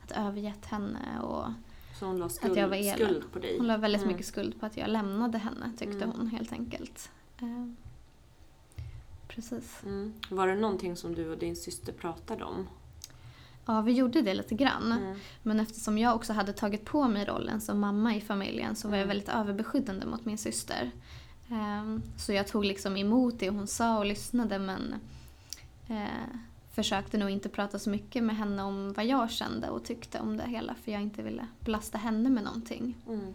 hade 0.00 0.28
övergett 0.28 0.66
henne 0.66 1.20
och 1.22 1.46
Så 1.98 2.06
hon 2.06 2.16
la 2.18 2.28
skuld, 2.28 2.56
jag 2.58 2.68
var 2.68 2.76
elak. 2.76 2.94
skuld 2.96 3.32
på 3.32 3.38
dig? 3.38 3.56
hon 3.58 3.66
la 3.66 3.76
väldigt 3.76 4.02
Mm. 4.02 4.12
mycket 4.12 4.26
skuld 4.26 4.60
på 4.60 4.66
att 4.66 4.76
jag 4.76 4.88
lämnade 4.90 5.38
henne 5.38 5.72
tyckte 5.78 6.04
Mm. 6.04 6.10
hon 6.16 6.26
helt 6.26 6.52
enkelt. 6.52 7.10
Precis. 9.34 9.80
Mm. 9.82 10.12
Var 10.30 10.46
det 10.46 10.54
någonting 10.54 10.96
som 10.96 11.14
du 11.14 11.30
och 11.30 11.38
din 11.38 11.56
syster 11.56 11.92
pratade 11.92 12.44
om? 12.44 12.68
Ja, 13.66 13.80
vi 13.80 13.92
gjorde 13.92 14.22
det 14.22 14.34
lite 14.34 14.54
grann. 14.54 14.92
Mm. 14.92 15.18
Men 15.42 15.60
eftersom 15.60 15.98
jag 15.98 16.14
också 16.16 16.32
hade 16.32 16.52
tagit 16.52 16.84
på 16.84 17.08
mig 17.08 17.24
rollen 17.24 17.60
som 17.60 17.78
mamma 17.80 18.14
i 18.14 18.20
familjen 18.20 18.76
så 18.76 18.88
var 18.88 18.96
jag 18.96 19.02
Mm. 19.04 19.08
väldigt 19.08 19.28
överbeskyddande 19.28 20.06
mot 20.06 20.24
min 20.24 20.38
syster. 20.38 20.90
Ehm, 21.50 22.02
så 22.18 22.32
jag 22.32 22.48
tog 22.48 22.64
liksom 22.64 22.96
emot 22.96 23.38
det 23.38 23.50
hon 23.50 23.66
sa 23.66 23.98
och 23.98 24.06
lyssnade 24.06 24.58
men 24.58 24.94
eh, 25.88 26.38
försökte 26.74 27.18
nog 27.18 27.30
inte 27.30 27.48
prata 27.48 27.78
så 27.78 27.90
mycket 27.90 28.24
med 28.24 28.36
henne 28.36 28.62
om 28.62 28.92
vad 28.92 29.06
jag 29.06 29.30
kände 29.30 29.68
och 29.70 29.84
tyckte 29.84 30.20
om 30.20 30.36
det 30.36 30.44
hela 30.44 30.74
för 30.74 30.92
jag 30.92 31.02
inte 31.02 31.22
ville 31.22 31.46
belasta 31.60 31.98
henne 31.98 32.30
med 32.30 32.44
någonting. 32.44 32.96
Mm. 33.08 33.34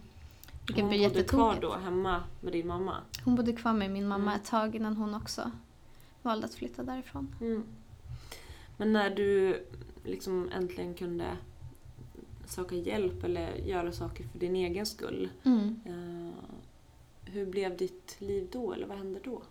Vilket 0.67 0.83
Hon 0.85 0.91
bodde 0.99 1.23
kvar 1.23 1.57
då 1.61 1.75
hemma 1.77 2.23
med 2.41 2.53
din 2.53 2.67
mamma? 2.67 2.95
Hon 3.25 3.35
bodde 3.35 3.53
kvar 3.53 3.73
med 3.73 3.91
min 3.91 4.07
mamma 4.07 4.31
Mm. 4.31 4.41
ett 4.41 4.45
tag 4.47 4.75
innan 4.75 4.97
hon 4.97 5.15
också 5.15 5.51
valde 6.29 6.45
att 6.45 6.53
flytta 6.53 6.83
därifrån. 6.83 7.35
Mm. 7.41 7.63
Men 8.77 8.93
när 8.93 9.09
du 9.09 9.63
liksom 10.03 10.49
äntligen 10.51 10.93
kunde 10.93 11.37
söka 12.45 12.75
hjälp 12.75 13.23
eller 13.23 13.55
göra 13.55 13.91
saker 13.91 14.23
för 14.23 14.39
din 14.39 14.55
egen 14.55 14.85
skull. 14.85 15.29
Mm. 15.43 15.79
Eh, 15.85 16.43
hur 17.31 17.45
blev 17.45 17.77
ditt 17.77 18.15
liv 18.19 18.47
då, 18.51 18.73
eller 18.73 18.87
vad 18.87 18.97
hände 18.97 19.19
då? 19.23 19.41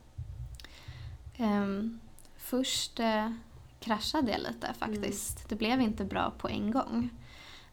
Ehm, 1.37 2.01
först 2.37 3.01
eh, 3.01 3.33
kraschade 3.81 4.31
jag 4.33 4.41
lite 4.41 4.75
faktiskt. 4.79 5.49
Det 5.49 5.57
blev 5.57 5.81
inte 5.81 6.05
bra 6.05 6.33
på 6.39 6.49
en 6.49 6.71
gång. 6.71 7.11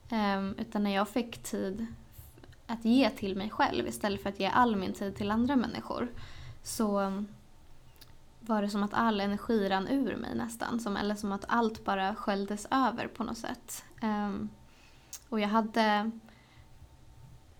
Ehm, 0.09 0.55
utan 0.57 0.83
när 0.83 0.95
jag 0.95 1.09
fick 1.09 1.37
tid 1.37 1.85
att 2.67 2.85
ge 2.85 3.09
till 3.09 3.35
mig 3.35 3.49
själv 3.49 3.87
istället 3.87 4.21
för 4.21 4.29
att 4.29 4.39
ge 4.39 4.47
all 4.47 4.75
min 4.75 4.93
tid 4.93 5.15
till 5.15 5.31
andra 5.31 5.55
människor 5.55 6.11
så 6.63 6.99
mm, 6.99 7.27
var 8.47 8.62
det 8.62 8.69
som 8.69 8.84
att 8.84 8.93
all 8.93 9.21
energi 9.21 9.69
rann 9.69 9.88
ur 9.88 10.15
mig 10.15 10.36
nästan. 10.36 10.79
Som, 10.79 10.97
eller 10.97 11.15
som 11.15 11.31
att 11.31 11.45
allt 11.47 11.86
bara 11.86 12.15
sköljdes 12.15 12.67
över 12.71 13.08
på 13.08 13.23
något 13.23 13.38
sätt. 13.38 13.84
Ehm, 14.01 14.49
och 15.29 15.39
jag 15.39 15.47
hade 15.47 16.12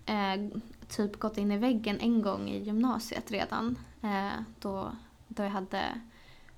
eh, 0.06 0.58
typ 0.88 1.18
gått 1.18 1.38
in 1.38 1.52
i 1.52 1.58
väggen 1.58 2.00
en 2.00 2.22
gång 2.22 2.48
i 2.48 2.58
gymnasiet 2.62 3.30
redan. 3.30 3.78
Eh, 4.02 4.40
då, 4.60 4.92
då 5.28 5.42
jag 5.42 5.50
hade 5.50 6.00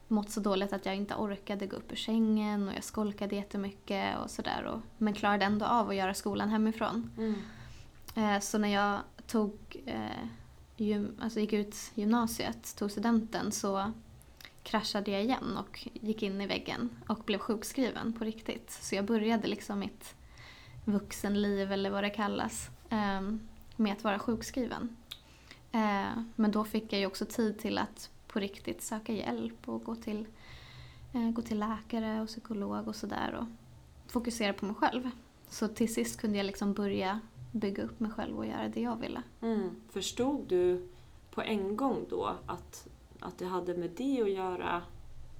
mått 0.09 0.31
så 0.31 0.41
dåligt 0.41 0.73
att 0.73 0.87
jag 0.87 0.97
inte 0.97 1.14
orkade 1.14 1.67
gå 1.67 1.77
upp 1.77 1.93
ur 1.93 1.97
sängen 1.97 2.69
och 2.69 2.75
jag 2.75 2.85
skolkade 2.85 3.37
jättemycket 3.37 4.19
och 4.19 4.31
sådär. 4.31 4.64
och- 4.64 4.81
Men 4.99 5.14
klarade 5.14 5.45
ändå 5.45 5.67
av 5.67 5.88
att 5.88 5.95
göra 5.97 6.14
skolan 6.14 6.49
hemifrån. 6.49 7.11
Mm. 7.17 7.35
Eh, 8.14 8.41
så 8.41 8.59
när 8.59 8.69
jag 8.69 8.99
tog, 9.27 9.59
eh, 9.87 10.27
gym, 10.77 11.17
alltså 11.21 11.41
gick 11.41 11.53
ut 11.53 11.77
gymnasiet, 11.95 12.77
tog 12.79 12.91
studenten 12.91 13.53
så 13.53 13.93
kraschade 14.69 15.11
jag 15.11 15.23
igen 15.23 15.57
och 15.57 15.89
gick 15.93 16.23
in 16.23 16.41
i 16.41 16.47
väggen 16.47 16.91
och 17.07 17.19
blev 17.19 17.39
sjukskriven 17.39 18.13
på 18.13 18.25
riktigt. 18.25 18.71
Så 18.71 18.95
jag 18.95 19.05
började 19.05 19.49
liksom 19.49 19.79
mitt 19.79 20.15
vuxenliv 20.85 21.73
eller 21.73 21.91
vad 21.91 22.05
det 22.05 22.11
kallas 22.11 22.71
ehm, 22.89 23.41
med 23.77 23.93
att 23.93 24.05
vara 24.05 24.19
sjukskriven. 24.19 24.97
Eh, 25.73 26.23
men 26.37 26.51
då 26.51 26.65
fick 26.65 26.93
jag 26.93 27.01
ju 27.01 27.07
också 27.07 27.25
tid 27.25 27.59
till 27.59 27.79
att 27.79 28.11
på 28.27 28.41
riktigt 28.41 28.83
söka 28.83 29.13
hjälp 29.13 29.69
och 29.69 29.85
gå 29.85 29.95
till, 29.95 30.27
eh, 31.15 31.31
gå 31.31 31.43
till 31.43 31.59
läkare 31.59 32.21
och 32.21 32.29
psykolog 32.29 32.89
och 32.89 32.97
sådär 32.97 33.35
och 33.41 33.47
fokusera 34.13 34.53
på 34.53 34.67
mig 34.67 34.75
själv. 34.75 35.11
Så 35.49 35.69
till 35.69 35.95
sist 35.95 36.21
kunde 36.21 36.37
jag 36.37 36.47
liksom 36.47 36.73
börja 36.73 37.21
bygga 37.53 37.83
upp 37.83 38.01
mig 38.01 38.11
själv 38.11 38.39
och 38.39 38.47
göra 38.47 38.69
det 38.69 38.81
jag 38.81 38.97
ville. 38.97 39.23
Mm. 39.41 39.71
Förstod 39.91 40.49
du 40.49 40.89
på 41.31 41.43
en 41.43 41.77
gång 41.77 42.07
då 42.11 42.37
att, 42.47 42.89
att 43.21 43.39
det 43.39 43.47
hade 43.47 43.75
med 43.75 43.91
det 43.97 44.23
att 44.23 44.31
göra? 44.31 44.83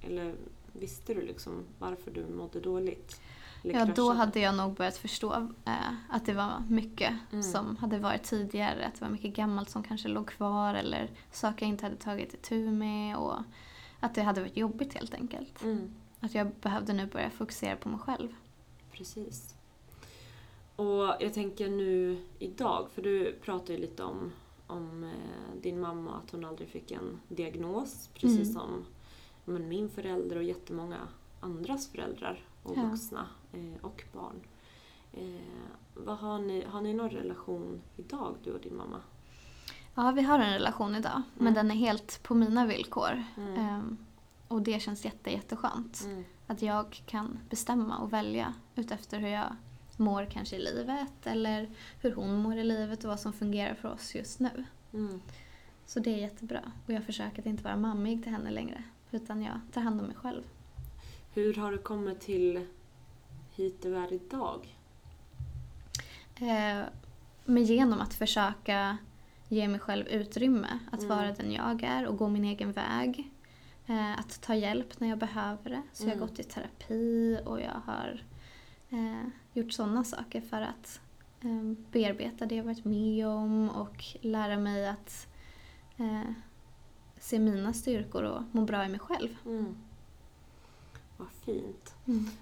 Eller 0.01 0.35
visste 0.73 1.13
du 1.13 1.21
liksom 1.21 1.65
varför 1.79 2.11
du 2.11 2.25
mådde 2.27 2.59
dåligt? 2.59 3.21
Ja, 3.61 3.85
då 3.85 4.13
hade 4.13 4.39
jag 4.39 4.55
nog 4.55 4.73
börjat 4.73 4.97
förstå 4.97 5.33
eh, 5.65 5.73
att 6.09 6.25
det 6.25 6.33
var 6.33 6.63
mycket 6.69 7.13
Mm. 7.31 7.43
som 7.43 7.77
hade 7.77 7.99
varit 7.99 8.23
tidigare. 8.23 8.85
Att 8.85 8.95
det 8.99 9.05
var 9.05 9.11
mycket 9.11 9.33
gammalt 9.35 9.69
som 9.69 9.83
kanske 9.83 10.07
låg 10.07 10.27
kvar 10.27 10.73
eller 10.73 11.09
saker 11.31 11.65
jag 11.65 11.69
inte 11.69 11.85
hade 11.85 11.95
tagit 11.95 12.33
itu 12.33 12.71
med. 12.71 13.17
Och 13.17 13.35
att 13.99 14.15
det 14.15 14.21
hade 14.21 14.41
varit 14.41 14.57
jobbigt 14.57 14.93
helt 14.93 15.13
enkelt. 15.13 15.63
Mm. 15.63 15.91
Att 16.19 16.35
jag 16.35 16.51
behövde 16.61 16.93
nu 16.93 17.05
börja 17.05 17.29
fokusera 17.29 17.75
på 17.75 17.89
mig 17.89 17.99
själv. 17.99 18.35
Precis. 18.91 19.55
Och 20.75 21.15
jag 21.19 21.33
tänker 21.33 21.69
nu 21.69 22.21
idag, 22.39 22.87
för 22.93 23.01
du 23.01 23.33
pratar 23.41 23.73
ju 23.73 23.79
lite 23.79 24.03
om, 24.03 24.31
om 24.69 25.03
eh, 25.03 25.61
din 25.61 25.79
mamma, 25.81 26.11
att 26.17 26.31
hon 26.31 26.45
aldrig 26.45 26.69
fick 26.69 26.91
en 26.91 27.19
diagnos. 27.27 28.09
Precis 28.13 28.39
Mm. 28.49 28.53
som 28.53 28.85
men, 29.45 29.69
min 29.69 29.89
förälder 29.89 30.35
och 30.35 30.43
jättemånga 30.43 30.97
andras 31.39 31.87
föräldrar 31.87 32.39
och 32.63 32.77
Ja. 32.77 32.81
vuxna 32.83 33.25
eh, 33.53 33.81
och 33.85 34.03
barn. 34.13 34.35
Eh, 35.13 35.41
vad 35.95 36.17
har, 36.17 36.39
ni, 36.39 36.65
har 36.65 36.81
ni 36.81 36.93
någon 36.93 37.09
relation 37.09 37.81
idag, 37.97 38.35
du 38.43 38.51
och 38.51 38.61
din 38.61 38.75
mamma? 38.77 39.01
Ja, 39.95 40.11
vi 40.11 40.21
har 40.21 40.39
en 40.39 40.53
relation 40.53 40.95
idag. 40.95 41.21
Men 41.33 41.47
Mm. 41.47 41.53
den 41.53 41.71
är 41.71 41.75
helt 41.75 42.23
på 42.23 42.35
mina 42.35 42.65
villkor. 42.65 43.23
Mm. 43.37 43.55
Ehm, 43.57 43.97
och 44.47 44.61
det 44.61 44.79
känns 44.81 45.05
jätte, 45.05 45.31
jätteskönt. 45.31 46.01
Mm. 46.05 46.23
Att 46.47 46.61
jag 46.61 47.01
kan 47.05 47.39
bestämma 47.49 47.97
och 47.97 48.13
välja 48.13 48.53
utefter 48.75 49.19
hur 49.19 49.27
jag 49.27 49.55
mår 49.99 50.25
kanske 50.25 50.55
i 50.55 50.59
livet 50.59 51.13
eller 51.27 51.69
hur 52.01 52.11
hon 52.11 52.35
mår 52.37 52.57
i 52.57 52.63
livet 52.63 53.03
och 53.03 53.09
vad 53.09 53.19
som 53.19 53.33
fungerar 53.33 53.73
för 53.73 53.91
oss 53.93 54.15
just 54.15 54.39
nu. 54.39 54.63
Mm. 54.93 55.21
Så 55.85 55.99
det 55.99 56.13
är 56.13 56.17
jättebra. 56.17 56.71
Och 56.87 56.93
jag 56.93 57.03
försöker 57.03 57.39
att 57.41 57.45
inte 57.45 57.63
vara 57.63 57.75
mammig 57.77 58.23
till 58.23 58.31
henne 58.31 58.51
längre. 58.51 58.83
Utan 59.11 59.41
jag 59.41 59.59
tar 59.73 59.81
hand 59.81 59.99
om 60.01 60.07
mig 60.07 60.15
själv. 60.15 60.43
Hur 61.33 61.53
har 61.53 61.71
du 61.71 61.77
kommit 61.77 62.19
till 62.21 62.65
hit 63.55 63.81
du 63.81 63.97
är 63.97 64.13
idag? 64.13 64.75
Eh, 66.35 66.83
men 67.45 67.63
genom 67.63 68.01
att 68.01 68.13
försöka 68.13 68.97
ge 69.47 69.67
mig 69.67 69.79
själv 69.79 70.07
utrymme 70.07 70.79
att 70.91 70.99
Mm. 71.03 71.17
vara 71.17 71.31
den 71.31 71.51
jag 71.51 71.83
är 71.83 72.05
och 72.07 72.17
gå 72.17 72.29
min 72.29 72.45
egen 72.45 72.71
väg. 72.71 73.31
Eh, 73.87 74.19
att 74.19 74.41
ta 74.41 74.55
hjälp 74.55 74.99
när 74.99 75.07
jag 75.09 75.17
behöver 75.17 75.69
det. 75.69 75.81
Så 75.93 76.03
jag 76.03 76.07
Mm. 76.07 76.19
har 76.19 76.27
gått 76.27 76.39
i 76.39 76.43
terapi 76.43 77.39
och 77.45 77.61
jag 77.61 77.81
har 77.85 78.23
eh, 78.89 79.27
gjort 79.53 79.71
sådana 79.73 80.03
saker 80.03 80.41
för 80.41 80.61
att 80.61 80.99
eh, 81.41 81.73
bearbeta 81.91 82.45
det 82.45 82.55
jag 82.55 82.63
varit 82.63 82.85
med 82.85 83.27
om 83.27 83.69
och 83.69 84.05
lära 84.21 84.57
mig 84.57 84.87
att 84.87 85.27
eh, 85.97 86.31
se 87.19 87.39
mina 87.39 87.73
styrkor 87.73 88.23
och 88.23 88.41
må 88.51 88.61
bra 88.61 88.85
i 88.85 88.89
mig 88.89 88.99
själv. 88.99 89.35
Mm. 89.45 89.75
Vad 91.17 91.27
fint. 91.45 91.93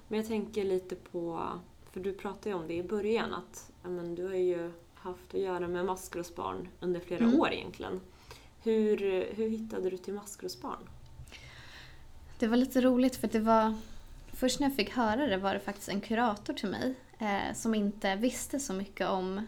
Men 0.07 0.19
jag 0.19 0.27
tänker 0.27 0.63
lite 0.63 0.95
på, 0.95 1.49
för 1.91 1.99
du 1.99 2.13
pratade 2.13 2.49
ju 2.49 2.55
om 2.55 2.67
det 2.67 2.73
i 2.73 2.83
början, 2.83 3.33
att 3.33 3.71
men, 3.83 4.15
du 4.15 4.27
har 4.27 4.33
ju 4.35 4.71
haft 4.93 5.33
att 5.33 5.39
göra 5.39 5.67
med 5.67 5.85
maskrosbarn 5.85 6.67
under 6.79 6.99
flera 6.99 7.23
Mm. 7.25 7.39
år 7.39 7.51
egentligen. 7.53 8.01
Hur, 8.63 8.97
hur 9.35 9.49
hittade 9.49 9.89
du 9.89 9.97
till 9.97 10.13
maskrosbarn? 10.13 10.89
Det 12.39 12.47
var 12.47 12.57
lite 12.57 12.81
roligt 12.81 13.15
för 13.15 13.27
det 13.27 13.39
var... 13.39 13.75
Först 14.39 14.59
när 14.59 14.67
jag 14.67 14.75
fick 14.75 14.89
höra 14.89 15.25
det 15.27 15.37
var 15.37 15.53
det 15.53 15.59
faktiskt 15.59 15.89
en 15.89 16.01
kurator 16.01 16.53
till 16.53 16.69
mig 16.69 16.95
eh, 17.19 17.53
som 17.53 17.75
inte 17.75 18.15
visste 18.15 18.59
så 18.59 18.73
mycket 18.73 19.07
om, 19.07 19.47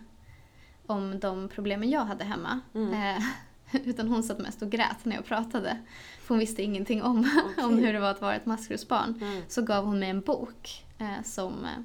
om 0.86 1.19
de 1.19 1.49
problemen 1.49 1.89
jag 1.89 2.06
hade 2.06 2.23
hemma. 2.23 2.60
Mm. 2.75 2.93
Eh, 2.93 3.23
utan 3.86 4.08
hon 4.08 4.23
satt 4.23 4.39
mest 4.39 4.62
och 4.62 4.69
grät 4.69 5.06
när 5.06 5.15
jag 5.15 5.25
pratade. 5.25 5.78
För 6.21 6.30
hon 6.30 6.39
visste 6.39 6.63
ingenting 6.63 7.04
om, 7.04 7.19
Okej. 7.52 7.63
om 7.63 7.78
hur 7.78 7.93
det 7.93 7.99
var 7.99 8.12
att 8.12 8.21
vara 8.21 8.36
ett 8.36 8.45
maskrosbarn. 8.45 9.19
Mm. 9.21 9.41
Så 9.47 9.62
gav 9.62 9.86
hon 9.86 9.99
mig 9.99 10.10
en 10.10 10.21
bok 10.21 10.86
eh, 10.97 11.23
som 11.23 11.65
eh, 11.65 11.84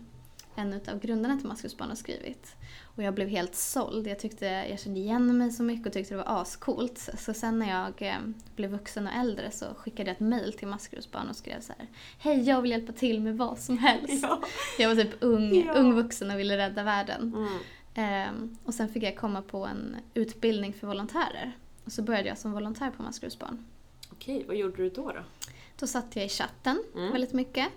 en 0.57 0.81
av 0.89 1.01
grundarna 1.01 1.37
till 1.39 1.47
Maskrosbarn 1.49 1.89
har 1.89 1.97
skrivit. 1.97 2.57
Och 2.97 3.03
jag 3.03 3.15
blev 3.15 3.29
helt 3.29 3.55
såld. 3.55 4.07
Jag, 4.07 4.19
tyckte, 4.19 4.47
jag 4.47 4.81
kände 4.81 5.01
igen 5.01 5.39
mig 5.39 5.51
så 5.51 5.63
mycket 5.63 5.87
och 5.87 5.93
tyckte 5.93 6.15
det 6.15 6.19
var 6.25 6.41
ascoolt. 6.43 7.09
Så 7.19 7.35
sen 7.35 7.59
när 7.59 7.71
jag 7.71 8.09
eh, 8.09 8.17
blev 8.57 8.71
vuxen 8.71 9.07
och 9.07 9.13
äldre 9.13 9.51
så 9.51 9.67
skickade 9.77 10.11
jag 10.11 10.15
ett 10.15 10.21
mail 10.21 10.53
till 10.53 10.69
Maskrosbarn 10.69 11.29
och 11.29 11.37
skrev 11.37 11.61
så 11.61 11.73
här. 11.79 11.89
Hej, 12.19 12.43
jag 12.49 12.63
vill 12.63 12.71
hjälpa 12.71 12.93
till 12.93 13.21
med 13.21 13.37
vad 13.39 13.59
som 13.59 13.79
helst. 13.79 14.23
Ja. 14.23 14.41
Jag 14.79 14.89
var 14.89 15.03
typ 15.03 15.15
ung, 15.21 15.55
Ja. 15.67 15.73
ung 15.75 15.95
vuxen 15.95 16.31
och 16.31 16.39
ville 16.39 16.57
rädda 16.57 16.83
världen. 16.83 17.35
Mm. 17.37 17.59
Ehm, 17.95 18.57
och 18.65 18.75
sen 18.75 18.89
fick 18.89 19.03
jag 19.03 19.17
komma 19.17 19.43
på 19.43 19.67
en 19.67 19.97
utbildning 20.15 20.73
för 20.73 20.87
volontärer. 20.87 21.57
Och 21.85 21.93
så 21.93 22.03
började 22.03 22.29
jag 22.29 22.39
som 22.39 22.53
volontär 22.53 22.91
på 22.91 23.03
Maskrosbarn. 23.03 23.65
Okej, 24.13 24.45
vad 24.47 24.57
gjorde 24.57 24.77
du 24.77 24.91
då? 24.91 25.09
då? 25.13 25.21
Då 25.79 25.87
satt 25.87 26.17
jag 26.17 26.25
i 26.25 26.29
chatten 26.29 26.85
Mm. 26.95 27.13
väldigt 27.13 27.33
mycket. 27.33 27.69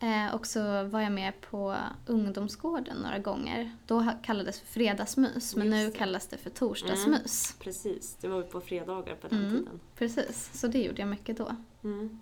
Eh, 0.00 0.34
och 0.34 0.46
så 0.46 0.84
var 0.84 1.00
jag 1.00 1.12
med 1.12 1.40
på 1.40 1.76
ungdomsgården 2.06 2.96
några 2.96 3.18
gånger. 3.18 3.76
Då 3.86 4.06
kallades 4.22 4.60
det 4.60 4.66
för 4.66 4.72
fredagsmys, 4.72 5.56
men 5.56 5.70
nu 5.70 5.90
kallas 5.90 6.26
det 6.28 6.36
för 6.38 6.50
torsdagsmys. 6.50 7.56
Precis, 7.60 8.16
det 8.20 8.28
var 8.28 8.36
ju 8.36 8.42
på 8.42 8.60
fredagar 8.60 9.14
på 9.14 9.28
den 9.28 9.38
Mm. 9.38 9.50
tiden. 9.58 9.80
Precis, 9.94 10.50
så 10.60 10.66
det 10.66 10.78
gjorde 10.82 11.02
jag 11.02 11.08
mycket 11.08 11.36
då. 11.36 11.56
Mm. 11.84 12.18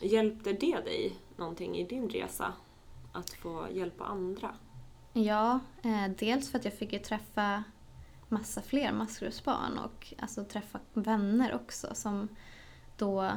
Hjälpte 0.00 0.52
det 0.52 0.80
dig 0.84 1.16
någonting 1.36 1.76
i 1.78 1.84
din 1.84 2.08
resa? 2.10 2.52
Att 3.12 3.30
få 3.30 3.66
hjälpa 3.72 4.04
andra? 4.04 4.54
Ja, 5.12 5.60
eh, 5.82 6.08
dels 6.18 6.50
för 6.50 6.58
att 6.58 6.64
jag 6.64 6.74
fick 6.74 6.92
ju 6.92 6.98
träffa 6.98 7.64
massa 8.28 8.62
fler 8.62 8.92
maskrosbarn 8.92 9.78
och 9.78 10.14
alltså 10.18 10.44
träffa 10.44 10.78
vänner 10.92 11.54
också 11.54 11.94
som 11.94 12.28
då 12.96 13.30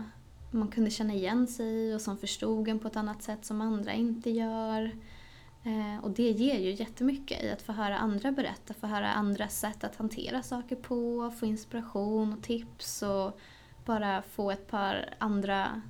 man 0.51 0.67
kunde 0.67 0.89
känna 0.89 1.13
igen 1.13 1.47
sig 1.47 1.65
i 1.65 1.95
och 1.95 2.01
som 2.01 2.17
förstod 2.17 2.67
en 2.67 2.79
på 2.79 2.87
ett 2.87 2.95
annat 2.95 3.23
sätt 3.23 3.45
som 3.45 3.61
andra 3.61 3.93
inte 3.93 4.29
gör. 4.29 4.95
Eh, 5.63 6.03
och 6.03 6.11
det 6.11 6.31
ger 6.31 6.59
ju 6.59 6.71
jättemycket 6.71 7.43
i 7.43 7.49
att 7.49 7.61
få 7.61 7.71
höra 7.71 7.97
andra 7.97 8.31
berätta, 8.31 8.73
få 8.73 8.87
höra 8.87 9.11
andras 9.11 9.59
sätt 9.59 9.83
att 9.83 9.95
hantera 9.95 10.43
saker 10.43 10.75
på, 10.75 11.31
få 11.39 11.45
inspiration 11.45 12.33
och 12.33 12.43
tips 12.43 13.01
och 13.03 13.39
bara 13.85 14.21
få 14.21 14.51
ett 14.51 14.67
par 14.67 15.15
andra 15.17 15.81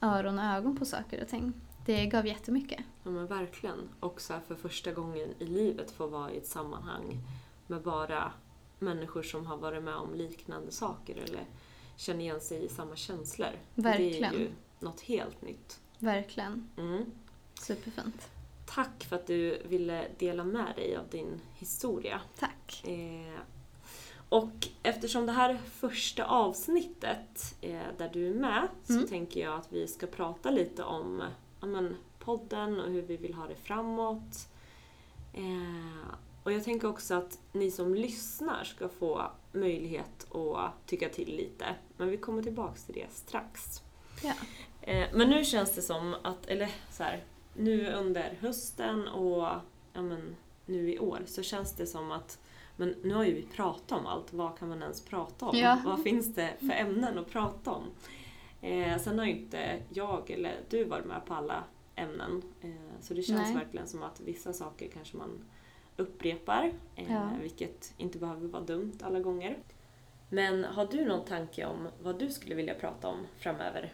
öron 0.00 0.38
och 0.38 0.44
ögon 0.44 0.76
på 0.76 0.84
saker 0.84 1.22
och 1.22 1.28
ting. 1.28 1.52
Det 1.86 2.06
gav 2.06 2.26
jättemycket. 2.26 2.80
Ja 3.04 3.10
men 3.10 3.26
verkligen. 3.26 3.88
Och 4.00 4.20
så 4.20 4.34
för 4.46 4.54
första 4.54 4.92
gången 4.92 5.28
i 5.38 5.44
livet 5.44 5.90
få 5.90 6.06
vara 6.06 6.30
i 6.30 6.36
ett 6.36 6.46
sammanhang 6.46 7.18
med 7.66 7.82
bara 7.82 8.32
människor 8.78 9.22
som 9.22 9.46
har 9.46 9.56
varit 9.56 9.82
med 9.82 9.94
om 9.94 10.14
liknande 10.14 10.72
saker 10.72 11.16
eller 11.16 11.44
känner 12.00 12.20
igen 12.20 12.40
sig 12.40 12.64
i 12.64 12.68
samma 12.68 12.96
känslor. 12.96 13.48
Det 13.74 13.82
Verkligen. 13.82 14.34
är 14.34 14.38
ju 14.38 14.50
något 14.78 15.00
helt 15.00 15.42
nytt. 15.42 15.80
Verkligen. 15.98 16.70
Mm. 16.76 17.04
Superfint. 17.54 18.28
Tack 18.66 19.04
för 19.04 19.16
att 19.16 19.26
du 19.26 19.62
ville 19.64 20.06
dela 20.18 20.44
med 20.44 20.72
dig 20.76 20.96
av 20.96 21.08
din 21.10 21.40
historia. 21.58 22.20
Tack. 22.38 22.84
Eh, 22.86 23.40
och 24.28 24.68
eftersom 24.82 25.26
det 25.26 25.32
här 25.32 25.50
är 25.50 25.56
första 25.58 26.24
avsnittet 26.24 27.54
eh, 27.60 27.80
där 27.98 28.10
du 28.12 28.28
är 28.30 28.34
med 28.34 28.68
så 28.84 28.92
Mm. 28.92 29.08
tänker 29.08 29.40
jag 29.40 29.54
att 29.54 29.72
vi 29.72 29.88
ska 29.88 30.06
prata 30.06 30.50
lite 30.50 30.82
om 30.82 31.22
ja, 31.60 31.66
men, 31.66 31.96
podden 32.18 32.80
och 32.80 32.90
hur 32.90 33.02
vi 33.02 33.16
vill 33.16 33.34
ha 33.34 33.46
det 33.46 33.54
framåt. 33.54 34.48
Eh, 35.34 36.14
och 36.42 36.52
jag 36.52 36.64
tänker 36.64 36.88
också 36.88 37.14
att 37.14 37.38
ni 37.52 37.70
som 37.70 37.94
lyssnar 37.94 38.64
ska 38.64 38.88
få 38.88 39.30
möjlighet 39.52 40.34
att 40.34 40.86
tycka 40.86 41.08
till 41.08 41.36
lite. 41.36 41.66
Men 41.96 42.08
vi 42.08 42.16
kommer 42.16 42.42
tillbaks 42.42 42.84
till 42.84 42.94
det 42.94 43.12
strax. 43.12 43.82
Ja. 44.22 44.34
Eh, 44.82 45.08
men 45.12 45.30
nu 45.30 45.44
känns 45.44 45.74
det 45.74 45.82
som 45.82 46.16
att, 46.22 46.46
eller 46.46 46.70
så 46.90 47.02
här, 47.02 47.24
nu 47.54 47.92
under 47.92 48.38
hösten 48.40 49.08
och 49.08 49.48
ja, 49.92 50.02
men, 50.02 50.36
nu 50.66 50.92
i 50.92 50.98
år 50.98 51.22
så 51.26 51.42
känns 51.42 51.72
det 51.72 51.86
som 51.86 52.10
att 52.12 52.38
men 52.76 52.94
nu 53.02 53.14
har 53.14 53.24
ju 53.24 53.34
vi 53.34 53.42
pratat 53.42 53.92
om 53.92 54.06
allt, 54.06 54.32
vad 54.32 54.58
kan 54.58 54.68
man 54.68 54.82
ens 54.82 55.04
prata 55.04 55.46
om? 55.46 55.58
Ja. 55.58 55.78
Vad 55.84 56.02
finns 56.02 56.34
det 56.34 56.56
för 56.58 56.70
ämnen 56.70 57.18
att 57.18 57.30
prata 57.30 57.70
om? 57.70 57.84
Eh, 58.60 58.98
sen 58.98 59.18
har 59.18 59.26
ju 59.26 59.32
inte 59.32 59.82
jag 59.88 60.30
eller 60.30 60.60
du 60.68 60.84
varit 60.84 61.04
med 61.04 61.26
på 61.26 61.34
alla 61.34 61.64
ämnen. 61.94 62.42
Eh, 62.60 62.70
så 63.00 63.14
det 63.14 63.22
känns 63.22 63.48
Nej. 63.48 63.54
verkligen 63.54 63.88
som 63.88 64.02
att 64.02 64.20
vissa 64.20 64.52
saker 64.52 64.88
kanske 64.94 65.16
man 65.16 65.44
upprepar, 65.96 66.72
eh, 66.96 67.12
Ja. 67.12 67.28
vilket 67.42 67.94
inte 67.96 68.18
behöver 68.18 68.48
vara 68.48 68.62
dumt 68.62 68.92
alla 69.02 69.20
gånger. 69.20 69.58
Men 70.28 70.64
har 70.64 70.86
du 70.86 71.04
någon 71.04 71.24
tanke 71.24 71.66
om 71.66 71.88
vad 72.02 72.18
du 72.18 72.30
skulle 72.30 72.54
vilja 72.54 72.74
prata 72.74 73.08
om 73.08 73.26
framöver? 73.38 73.92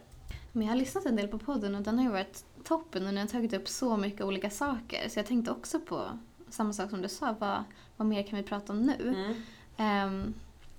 Men 0.53 0.63
jag 0.63 0.73
har 0.73 0.77
lyssnat 0.79 1.07
en 1.07 1.17
del 1.17 1.29
på 1.29 1.39
podden 1.39 1.75
och 1.75 1.83
den 1.83 1.97
har 1.99 2.05
ju 2.05 2.11
varit 2.11 2.45
toppen 2.65 3.07
och 3.07 3.15
ni 3.15 3.21
har 3.21 3.27
tagit 3.29 3.53
upp 3.53 3.69
så 3.69 3.97
mycket 3.97 4.21
olika 4.21 4.51
saker. 4.51 5.09
Så 5.09 5.19
jag 5.19 5.27
tänkte 5.27 5.51
också 5.51 5.81
på 5.81 6.19
samma 6.49 6.73
sak 6.73 6.91
som 6.91 7.03
du 7.03 7.09
sa, 7.09 7.35
vad, 7.39 7.65
vad 7.97 8.09
mer 8.09 8.23
kan 8.23 8.37
vi 8.37 8.43
prata 8.43 8.73
om 8.73 8.83
nu? 8.83 9.15
Mm. 9.15 9.35
Ehm, 9.77 10.35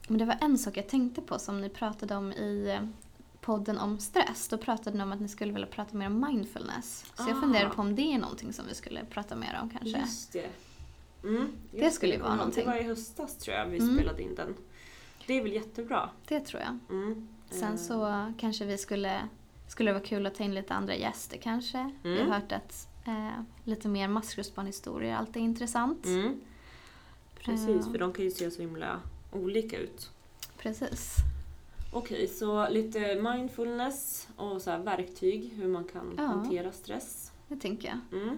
men 0.08 0.18
det 0.18 0.26
var 0.26 0.38
en 0.42 0.58
sak 0.58 0.78
jag 0.78 0.88
tänkte 0.90 1.22
på 1.22 1.40
som 1.40 1.62
ni 1.62 1.70
pratade 1.70 2.16
om 2.16 2.32
i 2.32 2.70
eh, 2.80 2.88
podden 3.42 3.78
om 3.78 4.00
stress. 4.00 4.48
Då 4.48 4.58
pratade 4.58 4.98
ni 4.98 5.04
om 5.04 5.12
att 5.12 5.20
ni 5.22 5.28
skulle 5.28 5.54
vilja 5.54 5.68
prata 5.68 5.98
mer 5.98 6.08
om 6.08 6.26
mindfulness. 6.28 7.06
Så 7.16 7.24
jag 7.30 7.38
Ah. 7.38 7.42
funderade 7.42 7.70
på 7.76 7.82
om 7.82 7.96
det 7.96 8.02
är 8.14 8.18
någonting 8.18 8.54
som 8.54 8.66
vi 8.68 8.76
skulle 8.76 9.06
prata 9.06 9.36
mer 9.36 9.60
om 9.62 9.70
kanske. 9.70 10.00
Just 10.00 10.34
det. 10.34 10.50
Mm, 11.24 11.48
Det 11.72 11.92
skulle 11.92 12.14
ju 12.14 12.20
vara 12.22 12.36
någonting. 12.36 12.66
Det 12.66 12.72
var 12.72 12.78
i 12.78 12.84
höstas 12.84 13.38
tror 13.38 13.58
jag 13.58 13.66
vi 13.66 13.78
Mm. 13.78 13.96
spelade 13.96 14.22
in 14.22 14.36
den. 14.36 14.56
Det 15.28 15.34
är 15.34 15.44
väl 15.44 15.54
jättebra. 15.54 16.10
Det 16.28 16.40
tror 16.40 16.62
jag. 16.62 16.78
Mm. 16.90 17.28
Sen 17.50 17.72
Eh, 17.74 17.76
så 17.78 18.34
kanske 18.40 18.66
vi 18.66 18.78
skulle, 18.78 19.22
skulle 19.68 19.90
det 19.90 19.94
vara 19.94 20.04
kul 20.06 20.26
att 20.26 20.36
ta 20.36 20.44
in 20.44 20.54
lite 20.56 20.74
andra 20.74 20.96
gäster 20.96 21.38
kanske. 21.38 21.92
Vi 22.04 22.14
Mm. 22.18 22.28
har 22.32 22.40
hört 22.40 22.52
att 22.52 22.88
eh, 23.08 23.42
lite 23.64 23.88
mer 23.88 24.08
maskrosbarnhistorier 24.08 25.16
alltid 25.16 25.36
är 25.42 25.46
intressant. 25.46 26.06
Mm. 26.06 26.42
Precis, 27.40 27.86
Eh. 27.86 27.92
för 27.92 27.98
de 27.98 28.14
kan 28.14 28.26
ju 28.26 28.32
se 28.32 28.52
så 28.52 28.62
himla 28.62 29.00
olika 29.32 29.78
ut. 29.78 30.10
Precis. 30.58 31.16
Okej, 31.94 32.28
så 32.28 32.70
lite 32.70 33.16
mindfulness 33.22 34.28
och 34.36 34.62
så 34.62 34.78
verktyg 34.78 35.54
hur 35.56 35.68
man 35.68 35.84
kan 35.84 36.14
Ja. 36.18 36.24
hantera 36.24 36.72
stress. 36.72 37.32
Det 37.48 37.56
tänker 37.56 37.88
jag. 37.88 38.22
Mm. 38.22 38.38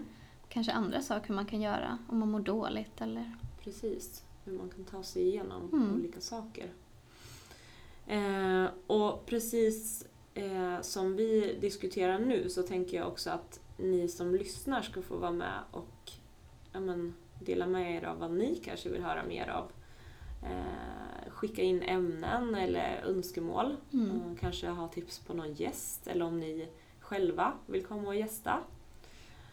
Kanske 0.52 0.72
andra 0.72 1.00
saker 1.02 1.32
man 1.32 1.46
kan 1.46 1.60
göra 1.60 1.98
om 2.08 2.18
man 2.18 2.30
mår 2.30 2.40
dåligt 2.40 3.00
eller... 3.00 3.36
Precis, 3.64 4.24
hur 4.44 4.58
man 4.58 4.68
kan 4.68 4.84
ta 4.84 5.02
sig 5.02 5.22
igenom 5.28 5.68
Mm. 5.72 5.94
olika 5.94 6.20
saker. 6.20 6.70
Eh, 8.06 8.66
och 8.86 9.26
precis 9.26 10.06
eh, 10.34 10.80
som 10.80 11.16
vi 11.16 11.58
diskuterar 11.60 12.18
nu 12.18 12.48
så 12.48 12.62
tänker 12.62 12.96
jag 12.96 13.08
också 13.08 13.30
att 13.30 13.60
ni 13.76 14.08
som 14.08 14.34
lyssnar 14.34 14.82
ska 14.82 15.02
få 15.02 15.16
vara 15.16 15.30
med 15.32 15.58
och 15.70 16.12
ja, 16.72 16.80
men, 16.80 17.14
dela 17.40 17.66
med 17.66 17.96
er 17.96 18.04
av 18.04 18.18
vad 18.18 18.30
ni 18.30 18.56
kanske 18.64 18.88
vill 18.88 19.02
höra 19.02 19.22
mer 19.28 19.48
av. 19.48 19.72
Eh, 20.42 21.30
skicka 21.30 21.62
in 21.62 21.82
ämnen 21.82 22.54
eller 22.54 23.02
önskemål. 23.06 23.76
Mm. 23.92 24.10
Eh, 24.10 24.36
kanske 24.40 24.68
ha 24.68 24.88
tips 24.88 25.18
på 25.18 25.34
någon 25.34 25.54
gäst 25.54 26.06
eller 26.06 26.24
om 26.24 26.40
ni 26.40 26.68
själva 27.00 27.52
vill 27.66 27.84
komma 27.86 28.08
och 28.08 28.16
gästa. 28.16 28.58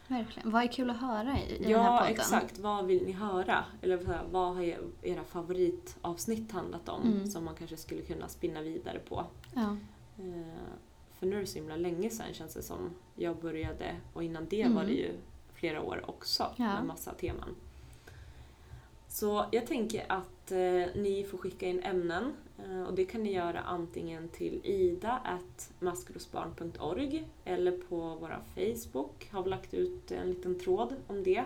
Verkligen. 0.08 0.50
Vad 0.50 0.62
är 0.62 0.66
kul 0.66 0.90
att 0.90 1.00
höra 1.00 1.38
i, 1.38 1.54
i 1.54 1.58
den 1.62 1.70
Ja, 1.70 1.82
här 1.82 1.98
podden? 1.98 2.12
exakt. 2.14 2.58
Vad 2.58 2.86
vill 2.86 3.04
ni 3.06 3.12
höra? 3.12 3.64
Eller 3.82 4.04
här, 4.06 4.22
vad 4.30 4.54
har 4.54 4.62
er- 4.62 4.80
era 5.02 5.24
favoritavsnitt 5.24 6.52
handlat 6.52 6.88
om 6.88 7.02
Mm. 7.02 7.26
som 7.26 7.44
man 7.44 7.54
kanske 7.54 7.76
skulle 7.76 8.02
kunna 8.02 8.28
spinna 8.28 8.60
vidare 8.62 8.98
på? 8.98 9.24
Ja. 9.54 9.76
Eh, 10.18 10.42
för 11.18 11.26
nu 11.26 11.36
är 11.36 11.40
det 11.40 11.46
så 11.46 11.58
himla 11.58 11.76
länge 11.76 12.10
sedan 12.10 12.26
känns 12.32 12.54
det 12.54 12.62
som 12.62 12.90
jag 13.14 13.36
började 13.40 13.96
och 14.14 14.22
innan 14.24 14.46
det 14.50 14.62
Mm. 14.62 14.74
var 14.74 14.84
det 14.84 14.92
ju 14.92 15.12
flera 15.52 15.82
år 15.82 16.04
också 16.06 16.46
Ja. 16.56 16.64
med 16.64 16.84
massa 16.86 17.14
teman. 17.14 17.54
Så 19.08 19.44
jag 19.52 19.66
tänker 19.66 20.04
att 20.08 20.52
eh, 20.52 20.58
ni 20.94 21.26
får 21.30 21.38
skicka 21.38 21.66
in 21.66 21.82
ämnen 21.82 22.32
eh, 22.64 22.82
och 22.82 22.94
det 22.94 23.04
kan 23.04 23.22
ni 23.22 23.32
göra 23.32 23.60
antingen 23.60 24.28
till 24.28 24.60
ida.maskrosbarn.org 24.64 27.24
eller 27.44 27.72
på 27.72 28.16
vår 28.20 28.38
Facebook 28.54 29.28
har 29.30 29.42
vi 29.42 29.50
lagt 29.50 29.74
ut 29.74 30.10
en 30.10 30.28
liten 30.30 30.58
tråd 30.58 30.94
om 31.06 31.22
det. 31.22 31.44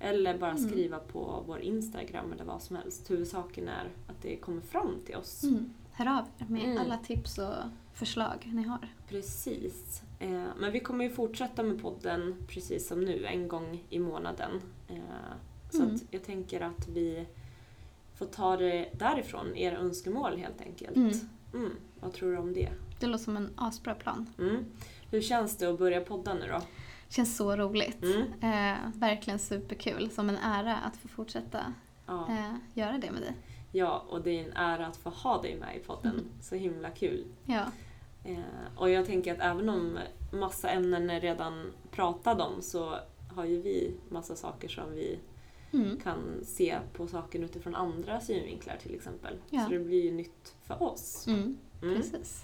Eller 0.00 0.38
bara 0.38 0.50
Mm. 0.50 0.68
skriva 0.70 0.98
på 0.98 1.42
vår 1.46 1.60
Instagram 1.60 2.32
eller 2.32 2.44
vad 2.44 2.62
som 2.62 2.76
helst. 2.76 3.10
Huvudsaken 3.10 3.68
är 3.68 3.88
att 4.06 4.22
det 4.22 4.36
kommer 4.36 4.60
fram 4.60 4.96
till 5.06 5.16
oss. 5.16 5.42
Mm. 5.42 5.70
Hör 5.92 6.18
av 6.18 6.24
er 6.38 6.46
med 6.48 6.64
Mm. 6.64 6.78
alla 6.78 6.96
tips 6.98 7.38
och 7.38 7.54
förslag 7.94 8.50
ni 8.52 8.62
har. 8.62 8.88
Precis. 9.08 10.02
Eh, 10.18 10.44
men 10.58 10.72
vi 10.72 10.80
kommer 10.80 11.04
ju 11.04 11.10
fortsätta 11.10 11.62
med 11.62 11.82
podden 11.82 12.36
precis 12.48 12.88
som 12.88 13.00
nu, 13.00 13.26
en 13.26 13.48
gång 13.48 13.84
i 13.90 13.98
månaden. 13.98 14.50
Eh, 14.88 14.96
Mm. 15.74 15.94
att 15.94 16.02
jag 16.10 16.24
tänker 16.24 16.60
att 16.60 16.88
vi 16.88 17.26
får 18.14 18.26
ta 18.26 18.56
det 18.56 18.88
därifrån, 18.92 19.56
era 19.56 19.76
önskemål 19.78 20.36
helt 20.36 20.60
enkelt. 20.60 20.96
Mm. 20.96 21.12
Mm, 21.54 21.72
vad 22.00 22.12
tror 22.12 22.32
du 22.32 22.38
om 22.38 22.52
det? 22.52 22.68
Det 23.00 23.06
låter 23.06 23.24
som 23.24 23.36
en 23.36 23.50
asbra 23.56 23.94
plan. 23.94 24.26
Mm. 24.38 24.64
Hur 25.10 25.20
känns 25.20 25.56
det 25.56 25.66
att 25.66 25.78
börja 25.78 26.00
podda 26.00 26.34
nu 26.34 26.46
då? 26.52 26.60
Känns 27.08 27.36
så 27.36 27.56
roligt. 27.56 28.02
Mm. 28.02 28.22
Eh, 28.42 28.78
verkligen 28.94 29.38
superkul. 29.38 30.10
Som 30.10 30.28
en 30.28 30.36
ära 30.36 30.76
att 30.76 30.96
få 30.96 31.08
fortsätta 31.08 31.72
Ja. 32.06 32.26
eh, 32.30 32.54
göra 32.74 32.98
det 32.98 33.10
med 33.10 33.22
dig. 33.22 33.32
ja, 33.72 34.04
och 34.08 34.22
det 34.22 34.30
är 34.40 34.44
en 34.44 34.52
ära 34.56 34.86
att 34.86 34.96
få 34.96 35.10
ha 35.10 35.42
dig 35.42 35.56
med 35.60 35.76
i 35.76 35.78
podden. 35.78 36.12
Mm. 36.12 36.24
Så 36.40 36.54
himla 36.54 36.90
kul. 36.90 37.24
Ja. 37.44 37.64
Eh, 38.24 38.38
och 38.76 38.90
jag 38.90 39.06
tänker 39.06 39.32
att 39.34 39.40
även 39.40 39.68
om 39.68 39.98
massa 40.32 40.68
ämnen 40.70 41.10
är 41.10 41.20
redan 41.20 41.72
pratade 41.90 42.42
om 42.42 42.62
så 42.62 42.96
har 43.34 43.44
ju 43.44 43.62
vi 43.62 43.94
massa 44.08 44.36
saker 44.36 44.68
som 44.68 44.92
vi 44.92 45.18
Mm. 45.84 46.00
kan 46.00 46.44
se 46.44 46.78
på 46.92 47.06
saken 47.06 47.44
utifrån 47.44 47.74
andra 47.74 48.20
synvinklar 48.20 48.76
till 48.76 48.94
exempel. 48.94 49.34
Ja. 49.50 49.64
Så 49.64 49.70
det 49.70 49.78
blir 49.78 50.04
ju 50.04 50.10
nytt 50.12 50.54
för 50.66 50.82
oss. 50.82 51.26
Mm. 51.26 51.58
Mm. 51.82 51.94
Precis. 51.96 52.42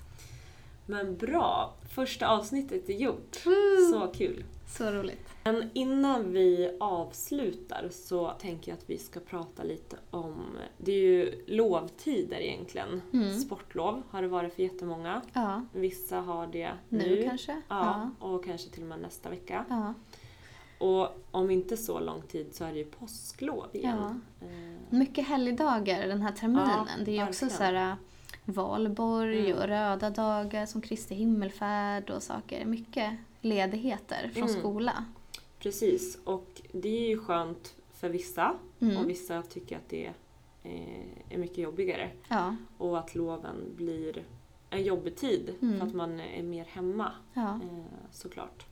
Men 0.86 1.16
bra! 1.16 1.74
Första 1.94 2.28
avsnittet 2.28 2.88
är 2.88 2.94
gjort. 2.94 3.46
Woo! 3.46 3.92
Så 3.92 4.06
kul! 4.14 4.44
Så 4.68 4.90
roligt. 4.90 5.28
Men 5.44 5.70
innan 5.74 6.32
vi 6.32 6.76
avslutar 6.80 7.88
så 7.90 8.30
tänker 8.30 8.70
jag 8.72 8.78
att 8.78 8.90
vi 8.90 8.98
ska 8.98 9.20
prata 9.20 9.62
lite 9.62 9.96
om, 10.10 10.44
det 10.78 10.92
är 10.92 11.00
ju 11.00 11.44
lovtider 11.46 12.36
egentligen. 12.40 13.02
Mm. 13.12 13.38
Sportlov 13.40 14.02
har 14.10 14.22
det 14.22 14.28
varit 14.28 14.54
för 14.54 14.62
jättemånga. 14.62 15.22
Ja. 15.32 15.62
Vissa 15.72 16.20
har 16.20 16.46
det 16.46 16.72
Nu, 16.88 16.98
nu. 16.98 17.22
kanske? 17.22 17.62
Ja, 17.68 18.10
och 18.18 18.44
kanske 18.44 18.70
till 18.70 18.82
och 18.82 18.88
med 18.88 19.00
nästa 19.00 19.30
vecka. 19.30 19.64
ja. 19.68 19.94
Och 20.82 21.08
om 21.30 21.50
inte 21.50 21.76
så 21.76 22.00
lång 22.00 22.22
tid 22.22 22.54
så 22.54 22.64
är 22.64 22.72
det 22.72 22.78
ju 22.78 22.84
påsklov 22.84 23.66
igen. 23.72 24.20
Eh, 24.40 24.48
Mycket 24.90 25.26
helgdagar 25.26 26.08
den 26.08 26.22
här 26.22 26.32
terminen. 26.32 26.68
Ja, 26.68 27.04
det 27.04 27.10
är 27.10 27.14
ju 27.22 27.28
också 27.28 27.48
så 27.48 27.62
här 27.62 27.90
äh, 27.90 27.94
valborg 28.44 29.50
Mm. 29.50 29.58
och 29.62 29.64
röda 29.68 30.10
dagar 30.10 30.66
som 30.66 30.80
Kristi 30.80 31.14
himmelfärd 31.14 32.10
och 32.10 32.22
saker. 32.22 32.64
Mycket 32.64 33.12
ledigheter 33.40 34.30
från 34.34 34.48
Mm. 34.48 34.60
skola. 34.60 35.04
Precis, 35.58 36.18
och 36.24 36.62
det 36.72 36.88
är 37.04 37.08
ju 37.08 37.18
skönt 37.18 37.74
för 37.92 38.08
vissa 38.08 38.54
Mm. 38.80 38.96
och 38.96 39.10
vissa 39.10 39.42
tycker 39.42 39.76
att 39.76 39.88
det 39.88 40.10
är 41.30 41.38
mycket 41.38 41.58
jobbigare. 41.58 42.10
Ja. 42.28 42.56
Och 42.78 42.98
att 42.98 43.14
loven 43.14 43.56
blir 43.76 44.24
en 44.70 44.82
jobbig 44.82 45.16
tid 45.16 45.54
Mm. 45.62 45.78
för 45.78 45.86
att 45.86 45.94
man 45.94 46.20
är 46.20 46.42
mer 46.42 46.64
hemma 46.64 47.12
ja. 47.34 47.48
eh, 47.54 47.84
såklart. 48.10 48.66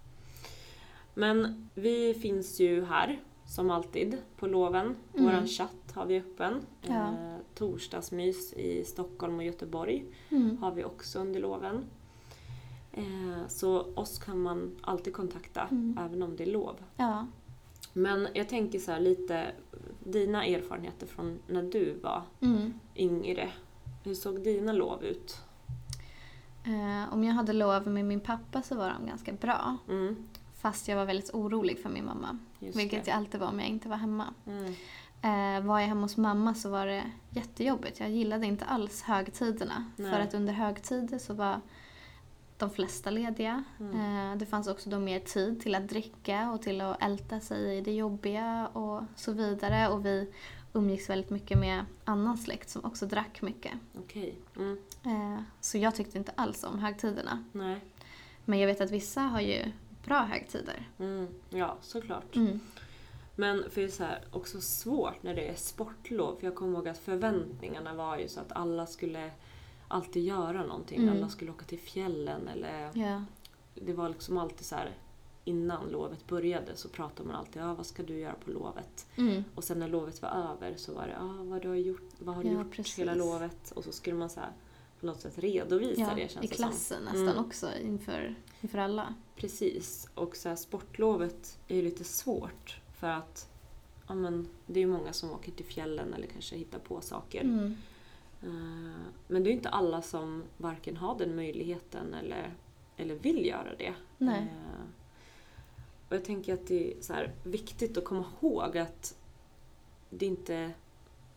Men 1.15 1.69
vi 1.75 2.15
finns 2.15 2.61
ju 2.61 2.85
här 2.85 3.21
som 3.47 3.71
alltid 3.71 4.19
på 4.37 4.47
loven. 4.47 4.97
Mm. 5.15 5.25
Vår 5.41 5.47
chatt 5.47 5.93
har 5.95 6.07
vi 6.07 6.19
öppen. 6.19 6.61
Ja. 6.83 6.95
Eh, 7.09 7.37
torsdagsmys 7.55 8.53
i 8.53 8.85
Stockholm 8.85 9.37
och 9.37 9.45
Göteborg 9.45 10.05
Mm. 10.31 10.57
har 10.59 10.73
vi 10.73 10.85
också 10.85 11.19
under 11.19 11.41
loven. 11.41 11.85
Eh, 12.93 13.47
så 13.49 13.81
oss 13.95 14.19
kan 14.19 14.43
man 14.43 14.77
alltid 14.81 15.13
kontakta 15.13 15.61
Mm. 15.71 15.99
även 16.01 16.23
om 16.23 16.37
det 16.37 16.43
är 16.45 16.53
lov. 16.53 16.77
ja. 16.97 17.27
Men 17.93 18.29
jag 18.35 18.49
tänker 18.49 18.79
så 18.79 18.93
här 18.93 19.01
lite, 19.01 19.47
dina 20.05 20.45
erfarenheter 20.47 21.07
från 21.07 21.39
när 21.47 21.63
du 21.63 21.95
var 22.03 22.23
Mm. 22.41 22.73
yngre. 22.97 23.51
Hur 24.05 24.15
såg 24.15 24.43
dina 24.43 24.73
lov 24.73 25.05
ut? 25.05 25.37
Eh, 26.65 27.13
om 27.15 27.25
jag 27.25 27.35
hade 27.35 27.53
lov 27.53 27.87
med 27.89 28.05
min 28.05 28.21
pappa 28.21 28.63
så 28.63 28.75
var 28.75 28.93
de 29.01 29.07
ganska 29.07 29.33
bra. 29.33 29.77
Mm, 29.89 30.17
Fast 30.61 30.89
jag 30.89 30.97
var 30.97 31.05
väldigt 31.05 31.35
orolig 31.35 31.79
för 31.83 31.89
min 31.89 32.05
mamma. 32.05 32.39
just 32.59 32.79
Vilket 32.79 33.05
det. 33.05 33.11
jag 33.11 33.17
alltid 33.19 33.41
var 33.41 33.49
om 33.49 33.61
jag 33.61 33.69
inte 33.69 33.89
var 33.89 33.97
hemma. 33.97 34.35
Mm, 34.47 34.75
Eh, 35.23 35.61
var 35.67 35.81
jag 35.81 35.87
hemma 35.89 36.01
hos 36.01 36.17
mamma 36.17 36.55
så 36.55 36.71
var 36.71 36.87
det 36.87 37.03
jättejobbigt. 37.31 38.01
Jag 38.01 38.11
gillade 38.11 38.47
inte 38.47 38.65
alls 38.65 39.03
högtiderna. 39.03 39.85
Nej. 39.97 40.11
För 40.13 40.21
att 40.21 40.35
under 40.35 40.53
högtider 40.53 41.19
så 41.19 41.35
var 41.35 41.61
de 42.59 42.71
flesta 42.71 43.11
lediga. 43.11 43.65
Mm. 43.81 44.31
Eh, 44.33 44.37
det 44.39 44.47
fanns 44.47 44.69
också 44.69 44.91
då 44.91 44.99
mer 44.99 45.21
tid 45.21 45.61
till 45.63 45.75
att 45.75 45.89
dricka 45.89 46.51
och 46.51 46.63
till 46.63 46.81
att 46.81 47.03
älta 47.03 47.41
sig 47.41 47.77
i 47.79 47.81
det 47.81 47.93
jobbiga 47.93 48.67
och 48.73 49.03
så 49.17 49.33
vidare. 49.33 49.89
Och 49.89 50.07
vi 50.07 50.33
umgicks 50.73 51.11
väldigt 51.11 51.31
mycket 51.31 51.59
med 51.59 51.85
annan 52.05 52.39
släkt 52.39 52.71
som 52.71 52.85
också 52.85 53.07
drack 53.07 53.43
mycket. 53.43 53.73
Okej. 53.99 54.35
Mm, 54.57 54.79
Eh, 55.05 55.43
så 55.61 55.79
jag 55.79 55.95
tyckte 55.95 56.19
inte 56.19 56.33
alls 56.35 56.65
om 56.65 56.79
högtiderna. 56.79 57.45
nej. 57.53 57.81
Men 58.45 58.59
jag 58.59 58.67
vet 58.67 58.81
att 58.81 58.91
vissa 58.91 59.21
har 59.21 59.41
ju 59.41 59.73
bra 60.05 60.19
högtider. 60.19 60.89
Mm, 60.99 61.27
ja, 61.51 61.77
såklart. 61.81 62.37
Mm. 62.37 62.61
Men 63.37 63.71
för 63.71 63.81
det 63.81 63.87
är 63.87 63.91
så 63.91 64.05
här, 64.05 64.25
också 64.31 64.61
svårt 64.61 65.23
när 65.23 65.35
det 65.35 65.49
är 65.49 65.55
sportlov. 65.55 66.37
För 66.41 66.47
jag 66.47 66.55
kommer 66.55 66.79
ihåg 66.79 66.89
att 66.89 66.99
förväntningarna 66.99 67.95
var 67.95 68.19
ju 68.19 68.29
så 68.29 68.41
att 68.41 68.53
alla 68.53 68.87
skulle 68.87 69.31
alltid 69.89 70.25
göra 70.25 70.63
någonting. 70.67 71.03
Mm. 71.03 71.17
Alla 71.17 71.29
skulle 71.29 71.51
åka 71.51 71.65
till 71.65 71.79
fjällen 71.81 72.49
eller... 72.49 72.91
Ja. 72.95 73.25
Det 73.75 73.93
var 73.93 74.09
liksom 74.09 74.39
alltid 74.39 74.67
så 74.67 74.75
här 74.75 74.91
innan 75.45 75.89
lovet 75.89 76.27
började 76.27 76.77
så 76.77 76.89
pratade 76.89 77.29
man 77.29 77.37
alltid 77.37 77.63
ja, 77.63 77.75
vad 77.75 77.87
ska 77.87 78.03
du 78.03 78.19
göra 78.19 78.35
på 78.45 78.51
lovet? 78.51 79.07
Mm. 79.17 79.45
Och 79.55 79.65
sen 79.65 79.79
när 79.79 79.89
lovet 79.89 80.23
var 80.23 80.29
över 80.29 80.75
så 80.77 80.95
var 80.95 81.07
det 81.07 81.17
vad, 81.45 81.63
du 81.63 81.69
har 81.69 81.75
gjort, 81.75 82.09
vad 82.19 82.35
har 82.35 82.43
du 82.43 82.49
Ja, 82.49 82.55
gjort 82.55 82.73
precis. 82.73 82.99
hela 82.99 83.15
lovet? 83.15 83.71
Och 83.71 83.85
så 83.85 83.93
skulle 83.93 84.17
man 84.17 84.31
så 84.31 84.41
här, 84.41 84.51
på 85.01 85.07
något 85.07 85.21
sätt 85.21 85.39
redovisa 85.39 86.01
Ja, 86.01 86.15
det 86.15 86.29
känns 86.33 86.45
I 86.45 86.49
det 86.49 86.55
klassen 86.55 86.97
som. 86.97 87.05
nästan 87.05 87.29
Mm. 87.29 87.45
också 87.45 87.69
inför, 87.85 88.35
inför 88.61 88.79
alla. 88.79 89.15
Precis. 89.37 90.09
Och 90.15 90.37
så 90.37 90.49
här, 90.49 90.57
sportlovet 90.57 91.59
är 91.69 91.77
ju 91.77 91.83
lite 91.83 92.05
svårt 92.05 92.81
för 93.01 93.07
att 93.07 93.49
ja, 94.09 94.15
men, 94.15 94.49
det 94.67 94.81
är 94.81 94.85
ju 94.85 94.91
många 94.93 95.13
som 95.13 95.31
åker 95.33 95.53
till 95.53 95.65
fjällen 95.67 96.15
eller 96.15 96.27
kanske 96.27 96.57
hittar 96.57 96.79
på 96.79 97.01
saker. 97.01 97.41
Mm. 97.41 97.77
Eh, 98.43 98.49
Men 99.29 99.43
det 99.43 99.49
är 99.49 99.51
ju 99.53 99.57
inte 99.57 99.69
alla 99.69 100.03
som 100.03 100.43
varken 100.57 100.97
har 100.97 101.19
den 101.19 101.37
möjligheten 101.37 102.15
eller, 102.15 102.55
eller 102.97 103.15
vill 103.15 103.47
göra 103.47 103.75
det. 103.79 103.95
Nej. 104.19 104.41
Eh, 104.41 104.85
Och 106.09 106.17
jag 106.17 106.25
tänker 106.25 106.55
att 106.55 106.67
det 106.67 106.93
är 106.93 107.01
så 107.01 107.13
här 107.13 107.33
viktigt 107.45 107.97
att 107.97 108.05
komma 108.05 108.25
ihåg 108.43 108.79
att 108.79 109.17
det 110.11 110.27
inte 110.27 110.73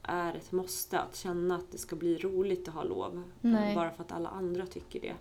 är 0.03 0.33
ett 0.33 0.51
måste 0.51 0.99
att 0.99 1.15
känna 1.15 1.55
att 1.55 1.71
det 1.71 1.77
ska 1.77 1.95
bli 1.95 2.17
roligt 2.17 2.67
att 2.67 2.73
ha 2.73 2.83
lov. 2.83 3.17
eh, 3.17 3.21
Nej. 3.41 3.75
Bara 3.75 3.91
för 3.91 4.03
att 4.03 4.11
alla 4.11 4.29
andra 4.29 4.65
tycker 4.65 5.01
det. 5.01 5.15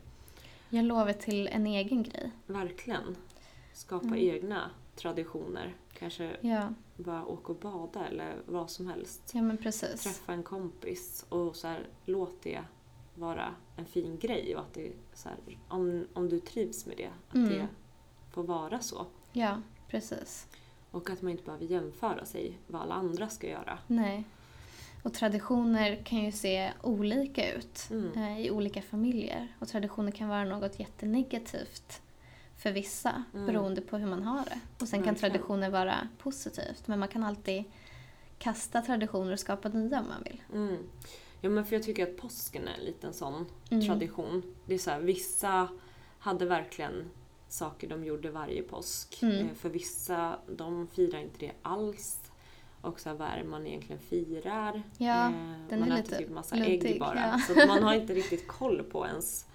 Jag 0.71 0.85
lovar 0.85 1.13
till 1.13 1.49
en 1.49 1.67
egen 1.67 2.03
grej. 2.03 2.31
Verkligen. 2.47 3.17
Skapa 3.73 4.07
Mm. 4.07 4.19
egna 4.19 4.71
traditioner. 4.97 5.75
Kanske 5.99 6.37
Ja, 6.41 6.69
bara 6.97 7.27
åka 7.27 7.53
och 7.53 7.59
bada 7.59 8.07
eller 8.07 8.37
vad 8.47 8.71
som 8.71 8.87
helst. 8.87 9.31
ja 9.35 9.43
men 9.43 9.57
precis. 9.59 10.03
Träffa 10.03 10.33
en 10.33 10.43
kompis 10.43 11.27
och 11.29 11.57
så 11.57 11.67
här, 11.69 11.87
låt 12.05 12.43
det 12.43 12.65
vara 13.15 13.55
en 13.77 13.85
fin 13.85 14.19
grej. 14.19 14.57
Och 14.57 14.63
att 14.63 14.75
det, 14.75 14.93
så 15.15 15.29
här, 15.29 15.39
om, 15.69 16.07
om 16.13 16.29
du 16.29 16.41
trivs 16.41 16.87
med 16.87 16.97
det, 16.97 17.11
att 17.29 17.35
Mm. 17.35 17.49
det 17.49 17.69
får 18.31 18.43
vara 18.43 18.81
så. 18.81 19.07
Ja, 19.33 19.61
precis. 19.89 20.47
Och 20.91 21.11
att 21.11 21.23
man 21.23 21.31
inte 21.33 21.45
behöver 21.45 21.65
jämföra 21.65 22.25
sig 22.25 22.59
vad 22.67 22.83
alla 22.83 22.95
andra 22.95 23.29
ska 23.29 23.49
göra. 23.49 23.79
Nej. 23.87 24.25
Och 25.03 25.15
traditioner 25.15 26.03
kan 26.05 26.19
ju 26.25 26.33
se 26.33 26.73
olika 26.83 27.53
ut 27.55 27.89
Mm. 27.91 28.13
eh, 28.17 28.41
i 28.47 28.51
olika 28.51 28.83
familjer. 28.83 29.49
Och 29.59 29.69
traditioner 29.69 30.11
kan 30.13 30.29
vara 30.29 30.45
något 30.45 30.79
jättenegativt 30.79 32.03
för 32.57 32.73
vissa 32.73 33.25
Mm. 33.35 33.47
beroende 33.47 33.81
på 33.81 33.97
hur 33.97 34.07
man 34.07 34.23
har 34.23 34.45
det. 34.45 34.61
Och 34.81 34.89
sen 34.89 35.03
kan 35.03 35.15
traditioner 35.15 35.71
vara 35.71 36.09
positivt 36.19 36.83
men 36.89 36.99
man 36.99 37.09
kan 37.09 37.25
alltid 37.25 37.65
kasta 38.39 38.83
traditioner 38.83 39.33
och 39.33 39.41
skapa 39.41 39.69
nya 39.69 40.01
om 40.01 40.09
man 40.09 40.23
vill. 40.25 40.43
Mm. 40.53 40.77
Ja, 41.41 41.51
men 41.51 41.65
för 41.65 41.77
jag 41.77 41.83
tycker 41.83 42.03
att 42.11 42.17
påsken 42.17 42.69
är 42.69 42.75
en 42.79 42.85
liten 42.85 43.13
sån 43.13 43.47
Mm. 43.71 43.87
tradition. 43.87 44.43
Det 44.67 44.75
är 44.75 44.79
så 44.79 44.91
här, 44.91 45.01
vissa 45.01 45.69
hade 46.19 46.45
verkligen 46.47 47.11
saker 47.49 47.89
de 47.89 48.05
gjorde 48.05 48.31
varje 48.31 48.63
påsk. 48.63 49.23
Mm. 49.23 49.39
Eh, 49.39 49.55
För 49.55 49.69
vissa, 49.69 50.39
de 50.49 50.87
firar 50.87 51.19
inte 51.19 51.39
det 51.39 51.53
alls. 51.63 52.21
Och 52.83 53.01
så 53.01 53.09
här, 53.09 53.17
vad 53.17 53.29
är 53.29 53.37
det 53.39 53.45
man 53.45 53.67
egentligen 53.67 54.01
firar? 54.03 54.83
Ja, 54.99 55.27
Eh, 55.71 55.79
man 55.79 55.93
är 55.93 56.01
äter 56.01 56.17
typ 56.19 56.31
massa 56.31 56.57
luddig, 56.57 56.85
ägg 56.91 57.01
bara. 57.01 57.19
ja. 57.19 57.39
Så 57.55 57.67
man 57.67 57.83
har 57.83 57.95
inte 57.95 58.15
riktigt 58.15 58.49
koll 58.49 58.83
på 58.83 59.07
ens 59.07 59.47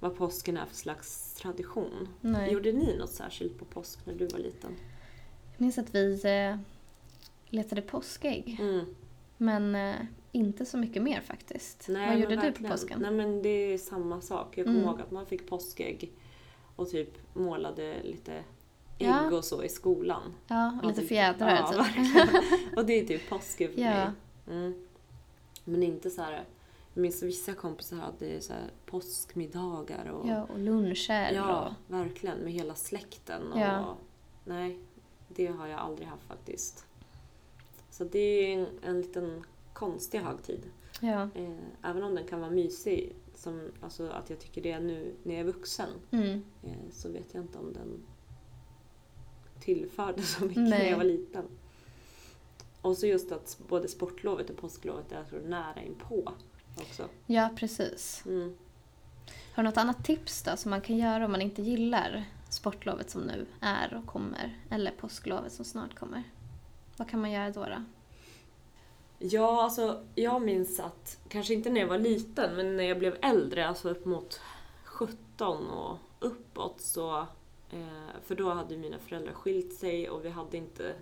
vad 0.00 0.16
påsken 0.16 0.56
är 0.56 0.66
för 0.66 0.74
slags 0.76 1.34
tradition. 1.34 2.08
Nej. 2.20 2.52
Gjorde 2.52 2.72
ni 2.72 2.96
något 2.98 3.10
särskilt 3.10 3.58
på 3.58 3.64
påsk 3.64 4.06
när 4.06 4.14
du 4.14 4.26
var 4.26 4.38
liten? 4.38 4.76
Jag 5.52 5.60
minns 5.60 5.78
att 5.78 5.94
vi 5.94 6.20
eh, 6.24 6.56
letade 7.48 7.82
påskägg. 7.82 8.56
Mm. 8.60 8.84
Men 9.36 9.74
eh, 9.74 9.94
inte 10.32 10.66
så 10.66 10.76
mycket 10.78 11.02
mer 11.02 11.20
faktiskt. 11.20 11.86
Nej, 11.88 12.08
Vad 12.08 12.18
gjorde 12.18 12.36
du 12.36 12.52
på 12.52 12.68
påsken? 12.68 12.98
Nej 13.02 13.10
men 13.10 13.42
det 13.42 13.48
är 13.48 13.78
samma 13.78 14.20
sak. 14.20 14.58
Jag 14.58 14.66
kommer 14.66 14.78
Mm. 14.78 14.90
ihåg 14.90 15.00
att 15.00 15.10
man 15.10 15.26
fick 15.26 15.48
påskägg 15.48 16.12
och 16.76 16.90
typ 16.90 17.36
målade 17.36 18.02
lite 18.02 18.42
ägg 19.04 19.32
Ja. 19.32 19.36
och 19.36 19.44
så 19.44 19.62
i 19.62 19.68
skolan. 19.68 20.34
Ja, 20.46 20.78
och 20.82 20.88
lite 20.88 21.00
typ- 21.00 21.08
fjädrar 21.08 21.50
ja, 21.72 21.84
typ. 21.84 22.76
Och 22.78 22.86
det 22.86 22.92
är 23.00 23.06
typ 23.06 23.28
påsken 23.28 23.72
för 23.72 23.80
Ja. 23.80 23.90
mig. 23.94 24.10
Mm. 24.50 24.74
Men 25.64 25.82
inte 25.82 26.10
så 26.10 26.22
här. 26.22 26.44
Jag 26.94 27.02
minns 27.02 27.22
vissa 27.22 27.54
kompisar 27.54 27.96
hade 27.96 28.40
så 28.40 28.52
här 28.52 28.70
påskmiddagar 28.86 30.04
och 30.10 30.28
Ja, 30.28 30.42
och 30.44 30.58
luncher. 30.58 31.32
Ja, 31.32 31.66
Och, 31.88 31.94
verkligen. 31.94 32.38
Med 32.38 32.52
hela 32.52 32.74
släkten. 32.74 33.52
Och, 33.52 33.60
Ja. 33.60 33.96
Nej, 34.44 34.78
det 35.28 35.46
har 35.46 35.66
jag 35.66 35.80
aldrig 35.80 36.08
haft 36.08 36.24
faktiskt. 36.24 36.86
Så 37.90 38.04
det 38.04 38.18
är 38.18 38.58
en, 38.58 38.66
en 38.82 39.00
liten 39.00 39.44
konstig 39.72 40.18
högtid. 40.20 40.60
ja. 41.00 41.28
Eh, 41.34 41.50
även 41.82 42.02
om 42.02 42.14
den 42.14 42.26
kan 42.26 42.40
vara 42.40 42.50
mysig, 42.50 43.12
som, 43.34 43.70
alltså 43.80 44.08
att 44.08 44.30
jag 44.30 44.38
tycker 44.38 44.62
det 44.62 44.80
nu 44.80 45.14
när 45.22 45.34
jag 45.34 45.40
är 45.40 45.44
vuxen, 45.44 45.88
Mm. 46.10 46.42
eh, 46.62 46.72
så 46.92 47.08
vet 47.08 47.34
jag 47.34 47.44
inte 47.44 47.58
om 47.58 47.72
den 47.72 48.02
tillförde 49.64 50.22
så 50.22 50.44
mycket 50.44 50.62
Nej. 50.62 50.78
när 50.78 50.90
jag 50.90 50.96
var 50.96 51.04
liten. 51.04 51.44
Och 52.82 52.96
så 52.96 53.06
just 53.06 53.32
att 53.32 53.58
både 53.68 53.88
sportlovet 53.88 54.50
och 54.50 54.56
påsklovet 54.56 55.12
är 55.12 55.24
så 55.30 55.36
nära 55.36 55.82
inpå 55.82 56.32
också. 56.76 57.08
ja, 57.26 57.50
precis. 57.56 58.22
Mm. 58.26 58.56
Har 59.54 59.62
du 59.62 59.68
något 59.68 59.76
annat 59.76 60.04
tips 60.04 60.42
då 60.42 60.56
som 60.56 60.70
man 60.70 60.80
kan 60.80 60.96
göra 60.96 61.24
om 61.24 61.32
man 61.32 61.42
inte 61.42 61.62
gillar 61.62 62.24
sportlovet 62.48 63.10
som 63.10 63.22
nu 63.22 63.46
är 63.60 63.94
och 63.94 64.06
kommer? 64.06 64.58
Eller 64.70 64.90
påsklovet 64.90 65.52
som 65.52 65.64
snart 65.64 65.94
kommer? 65.94 66.22
Vad 66.96 67.08
kan 67.10 67.20
man 67.20 67.30
göra 67.30 67.50
då? 67.50 67.64
då? 67.64 67.84
Ja, 69.18 69.62
alltså 69.64 70.04
jag 70.14 70.42
minns 70.42 70.80
att, 70.80 71.18
kanske 71.28 71.54
inte 71.54 71.70
när 71.70 71.80
jag 71.80 71.88
var 71.88 71.98
liten, 71.98 72.56
men 72.56 72.76
när 72.76 72.84
jag 72.84 72.98
blev 72.98 73.16
äldre, 73.22 73.68
alltså 73.68 73.90
upp 73.90 74.04
mot 74.04 74.40
17 74.84 75.70
och 75.70 75.98
uppåt 76.18 76.80
så, 76.80 77.26
för 78.22 78.34
då 78.34 78.50
hade 78.50 78.76
mina 78.76 78.98
föräldrar 78.98 79.32
skilt 79.32 79.72
sig 79.72 80.10
och 80.10 80.24
vi 80.24 80.28
hade 80.28 80.56
inte, 80.56 80.94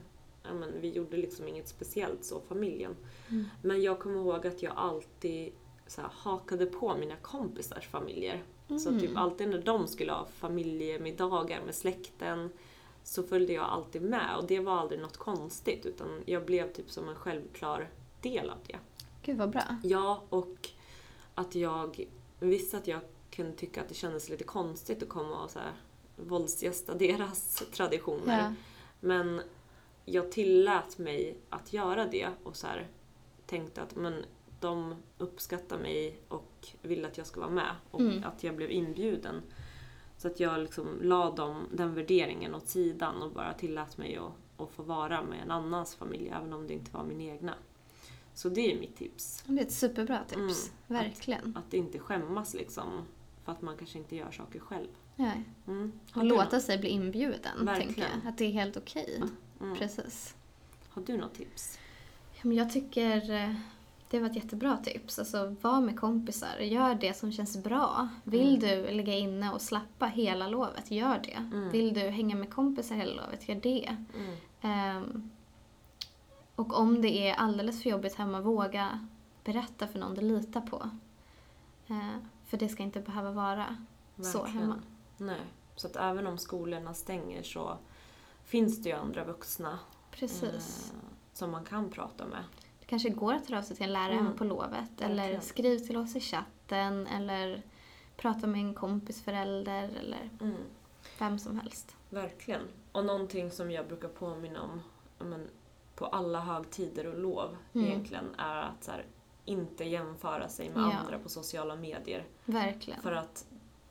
ja 0.42 0.54
men 0.54 0.80
vi 0.80 0.90
gjorde 0.90 1.16
liksom 1.16 1.48
inget 1.48 1.68
speciellt 1.68 2.24
så, 2.24 2.40
familjen. 2.40 2.96
Mm. 3.28 3.44
Men 3.62 3.82
jag 3.82 3.98
kommer 3.98 4.18
ihåg 4.20 4.46
att 4.46 4.62
jag 4.62 4.72
alltid 4.76 5.52
så 5.86 6.00
här, 6.00 6.10
hakade 6.12 6.66
på 6.66 6.96
mina 6.96 7.16
kompisars 7.16 7.88
familjer. 7.88 8.42
Så 8.78 8.88
Mm. 8.88 9.00
typ 9.00 9.16
alltid 9.16 9.48
när 9.48 9.62
de 9.62 9.86
skulle 9.86 10.12
ha 10.12 10.26
familjemiddagar 10.26 11.62
med 11.64 11.74
släkten 11.74 12.50
så 13.02 13.22
följde 13.22 13.52
jag 13.52 13.64
alltid 13.64 14.02
med 14.02 14.36
och 14.36 14.46
det 14.46 14.60
var 14.60 14.72
aldrig 14.72 15.00
något 15.00 15.16
konstigt 15.16 15.86
utan 15.86 16.22
jag 16.26 16.44
blev 16.46 16.72
typ 16.72 16.90
som 16.90 17.08
en 17.08 17.14
självklar 17.14 17.90
del 18.20 18.50
av 18.50 18.58
det. 18.66 18.78
Gud 19.22 19.36
vad 19.38 19.50
bra. 19.50 19.62
Ja, 19.82 20.22
och 20.28 20.68
att 21.34 21.54
jag 21.54 22.04
visste 22.40 22.76
att 22.76 22.86
jag 22.86 23.00
kunde 23.30 23.52
tycka 23.52 23.80
att 23.80 23.88
det 23.88 23.94
kändes 23.94 24.28
lite 24.28 24.44
konstigt 24.44 25.02
att 25.02 25.08
komma 25.08 25.44
och 25.44 25.50
så 25.50 25.58
här 25.58 25.72
våldsgästa 26.26 26.94
deras 26.94 27.62
traditioner. 27.72 28.38
Ja. 28.38 28.54
Men 29.00 29.42
jag 30.04 30.32
tillät 30.32 30.98
mig 30.98 31.36
att 31.48 31.72
göra 31.72 32.06
det 32.06 32.28
och 32.42 32.56
så 32.56 32.66
här 32.66 32.88
tänkte 33.46 33.82
att 33.82 33.96
men, 33.96 34.24
de 34.60 34.94
uppskattar 35.18 35.78
mig 35.78 36.20
och 36.28 36.68
vill 36.82 37.04
att 37.04 37.18
jag 37.18 37.26
ska 37.26 37.40
vara 37.40 37.50
med 37.50 37.74
och 37.90 38.00
Mm. 38.00 38.24
att 38.24 38.44
jag 38.44 38.56
blev 38.56 38.70
inbjuden. 38.70 39.42
Så 40.16 40.28
att 40.28 40.40
jag 40.40 40.60
liksom 40.60 40.98
la 41.02 41.30
dem, 41.30 41.66
den 41.72 41.94
värderingen 41.94 42.54
åt 42.54 42.68
sidan 42.68 43.22
och 43.22 43.32
bara 43.32 43.54
tillät 43.54 43.98
mig 43.98 44.16
att, 44.16 44.32
att 44.62 44.70
få 44.70 44.82
vara 44.82 45.22
med 45.22 45.42
en 45.42 45.50
annans 45.50 45.94
familj 45.94 46.28
även 46.28 46.52
om 46.52 46.66
det 46.66 46.74
inte 46.74 46.92
var 46.92 47.04
min 47.04 47.20
egna. 47.20 47.54
Så 48.34 48.48
det 48.48 48.72
är 48.72 48.80
mitt 48.80 48.96
tips. 48.96 49.42
Det 49.46 49.60
är 49.60 49.64
ett 49.64 49.72
superbra 49.72 50.24
tips. 50.24 50.72
Mm. 50.88 51.02
Verkligen. 51.02 51.56
Att 51.56 51.74
inte 51.74 51.98
skämmas 51.98 52.54
liksom 52.54 53.06
för 53.44 53.52
att 53.52 53.62
man 53.62 53.76
kanske 53.76 53.98
inte 53.98 54.16
gör 54.16 54.30
saker 54.30 54.58
själv. 54.60 54.88
Nej. 55.20 55.44
Mm. 55.66 55.92
Och 56.14 56.24
låta 56.24 56.44
något? 56.44 56.62
sig 56.62 56.78
bli 56.78 56.88
inbjuden, 56.88 57.64
Verkligen. 57.64 57.94
tänker 57.94 58.02
jag. 58.02 58.28
Att 58.28 58.38
det 58.38 58.44
är 58.44 58.52
helt 58.52 58.76
okej. 58.76 59.22
Mm. 59.60 59.76
Precis. 59.76 60.34
Har 60.88 61.02
du 61.02 61.16
något 61.16 61.34
tips? 61.34 61.78
Ja, 62.34 62.40
men 62.42 62.56
jag 62.56 62.70
tycker 62.70 63.30
eh, 63.30 63.54
det 64.10 64.18
var 64.20 64.26
ett 64.30 64.36
jättebra 64.36 64.76
tips. 64.76 65.18
Alltså, 65.18 65.56
var 65.60 65.80
med 65.80 66.00
kompisar. 66.00 66.58
Gör 66.58 66.94
det 66.94 67.16
som 67.16 67.32
känns 67.32 67.62
bra. 67.62 68.08
Vill 68.24 68.60
du 68.60 68.90
ligga 68.90 69.14
inne 69.14 69.52
och 69.52 69.62
slappa 69.62 70.06
hela 70.06 70.48
lovet, 70.48 70.90
gör 70.90 71.20
det. 71.24 71.56
Mm. 71.56 71.70
Vill 71.70 71.94
du 71.94 72.00
hänga 72.00 72.36
med 72.36 72.50
kompisar 72.54 72.94
hela 72.94 73.22
lovet, 73.22 73.48
gör 73.48 73.60
det. 73.62 73.96
Mm. 74.16 74.36
Ehm, 74.60 75.30
och 76.54 76.78
om 76.78 77.02
det 77.02 77.28
är 77.28 77.34
alldeles 77.34 77.82
för 77.82 77.90
jobbigt 77.90 78.14
hemma, 78.14 78.40
våga 78.40 79.08
berätta 79.44 79.86
för 79.86 79.98
någon 79.98 80.14
du 80.14 80.20
litar 80.20 80.60
på. 80.60 80.90
Eh, 81.86 82.16
för 82.46 82.56
det 82.56 82.68
ska 82.68 82.82
inte 82.82 83.00
behöva 83.00 83.30
vara 83.30 83.76
så 84.16 84.38
Verkligen. 84.38 84.62
hemma. 84.62 84.78
Nej. 85.20 85.40
Så 85.76 85.86
att 85.86 85.96
även 85.96 86.26
om 86.26 86.38
skolorna 86.38 86.94
stänger 86.94 87.42
så 87.42 87.78
finns 88.44 88.82
det 88.82 88.88
ju 88.88 88.94
andra 88.94 89.24
vuxna 89.24 89.78
Precis. 90.10 90.92
eh, 90.92 90.98
som 91.32 91.50
man 91.50 91.64
kan 91.64 91.90
prata 91.90 92.26
med. 92.26 92.44
Det 92.80 92.86
kanske 92.86 93.08
går 93.08 93.34
att 93.34 93.48
höra 93.48 93.58
av 93.58 93.62
sig 93.62 93.76
till 93.76 93.86
en 93.86 93.92
lärare 93.92 94.18
Mm. 94.18 94.36
på 94.36 94.44
lovet. 94.44 95.00
Eller 95.00 95.16
Verkligen. 95.16 95.42
skriv 95.42 95.78
till 95.78 95.96
oss 95.96 96.16
i 96.16 96.20
chatten. 96.20 97.06
Eller 97.06 97.62
prata 98.16 98.46
med 98.46 98.60
en 98.60 98.74
kompis 98.74 99.22
förälder. 99.22 99.82
Eller 100.00 100.30
Mm. 100.40 100.56
vem 101.18 101.38
som 101.38 101.60
helst. 101.60 101.96
Verkligen. 102.10 102.62
Och 102.92 103.04
någonting 103.04 103.50
som 103.50 103.70
jag 103.70 103.88
brukar 103.88 104.08
påminna 104.08 104.62
om 104.62 104.82
men, 105.28 105.48
på 105.94 106.06
alla 106.06 106.40
högtider 106.40 107.06
och 107.06 107.18
lov 107.18 107.56
Mm. 107.74 107.86
egentligen 107.86 108.34
är 108.38 108.56
att 108.56 108.84
så 108.84 108.90
här, 108.90 109.04
inte 109.44 109.84
jämföra 109.84 110.48
sig 110.48 110.70
med 110.70 110.78
Ja. 110.82 110.92
andra 110.98 111.18
på 111.18 111.28
sociala 111.28 111.76
medier. 111.76 112.26
Verkligen. 112.44 113.02
För 113.02 113.12
att 113.12 113.46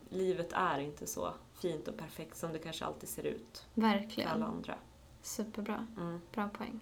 livet 0.09 0.53
är 0.53 0.79
inte 0.79 1.07
så 1.07 1.33
fint 1.61 1.87
och 1.87 1.97
perfekt 1.97 2.37
som 2.37 2.53
det 2.53 2.59
kanske 2.59 2.85
alltid 2.85 3.09
ser 3.09 3.23
ut 3.23 3.65
för 3.73 3.81
Verkligen. 3.81 4.29
alla 4.29 4.45
andra. 4.45 4.75
Superbra. 5.21 5.87
Mm. 5.97 6.21
Bra 6.33 6.49
poäng. 6.49 6.79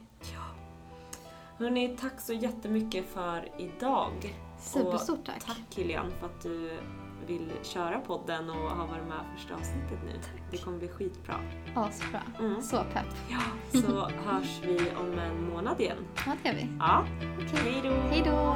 Hörni, 1.57 1.97
tack 2.01 2.21
så 2.21 2.33
jättemycket 2.33 3.05
för 3.05 3.51
idag. 3.57 4.35
Superstort 4.59 5.25
tack. 5.25 5.45
Tack 5.45 5.57
Kilian 5.69 6.11
för 6.19 6.25
att 6.25 6.41
du 6.43 6.79
vill 7.27 7.51
köra 7.63 7.99
podden 7.99 8.49
och 8.49 8.55
har 8.55 8.87
varit 8.87 9.07
med 9.07 9.19
första 9.35 9.55
avsnittet 9.55 9.99
nu. 10.05 10.19
Det 10.51 10.57
kommer 10.57 10.77
bli 10.77 10.87
skitbra. 10.87 11.35
Asbra. 11.75 12.21
Mm. 12.39 12.61
Så 12.61 12.77
pepp. 12.93 13.05
Ja, 13.29 13.41
så 13.81 14.09
hörs 14.25 14.59
vi 14.63 14.91
om 14.95 15.19
en 15.19 15.49
månad 15.49 15.81
igen. 15.81 15.97
Ja, 16.25 16.33
det 16.43 16.49
gör 16.49 16.55
vi. 16.55 16.67
Ja, 16.79 17.05
Okej. 17.37 17.71
hej 17.71 17.81
då! 17.83 17.89
Hej 17.89 18.23
då! 18.25 18.55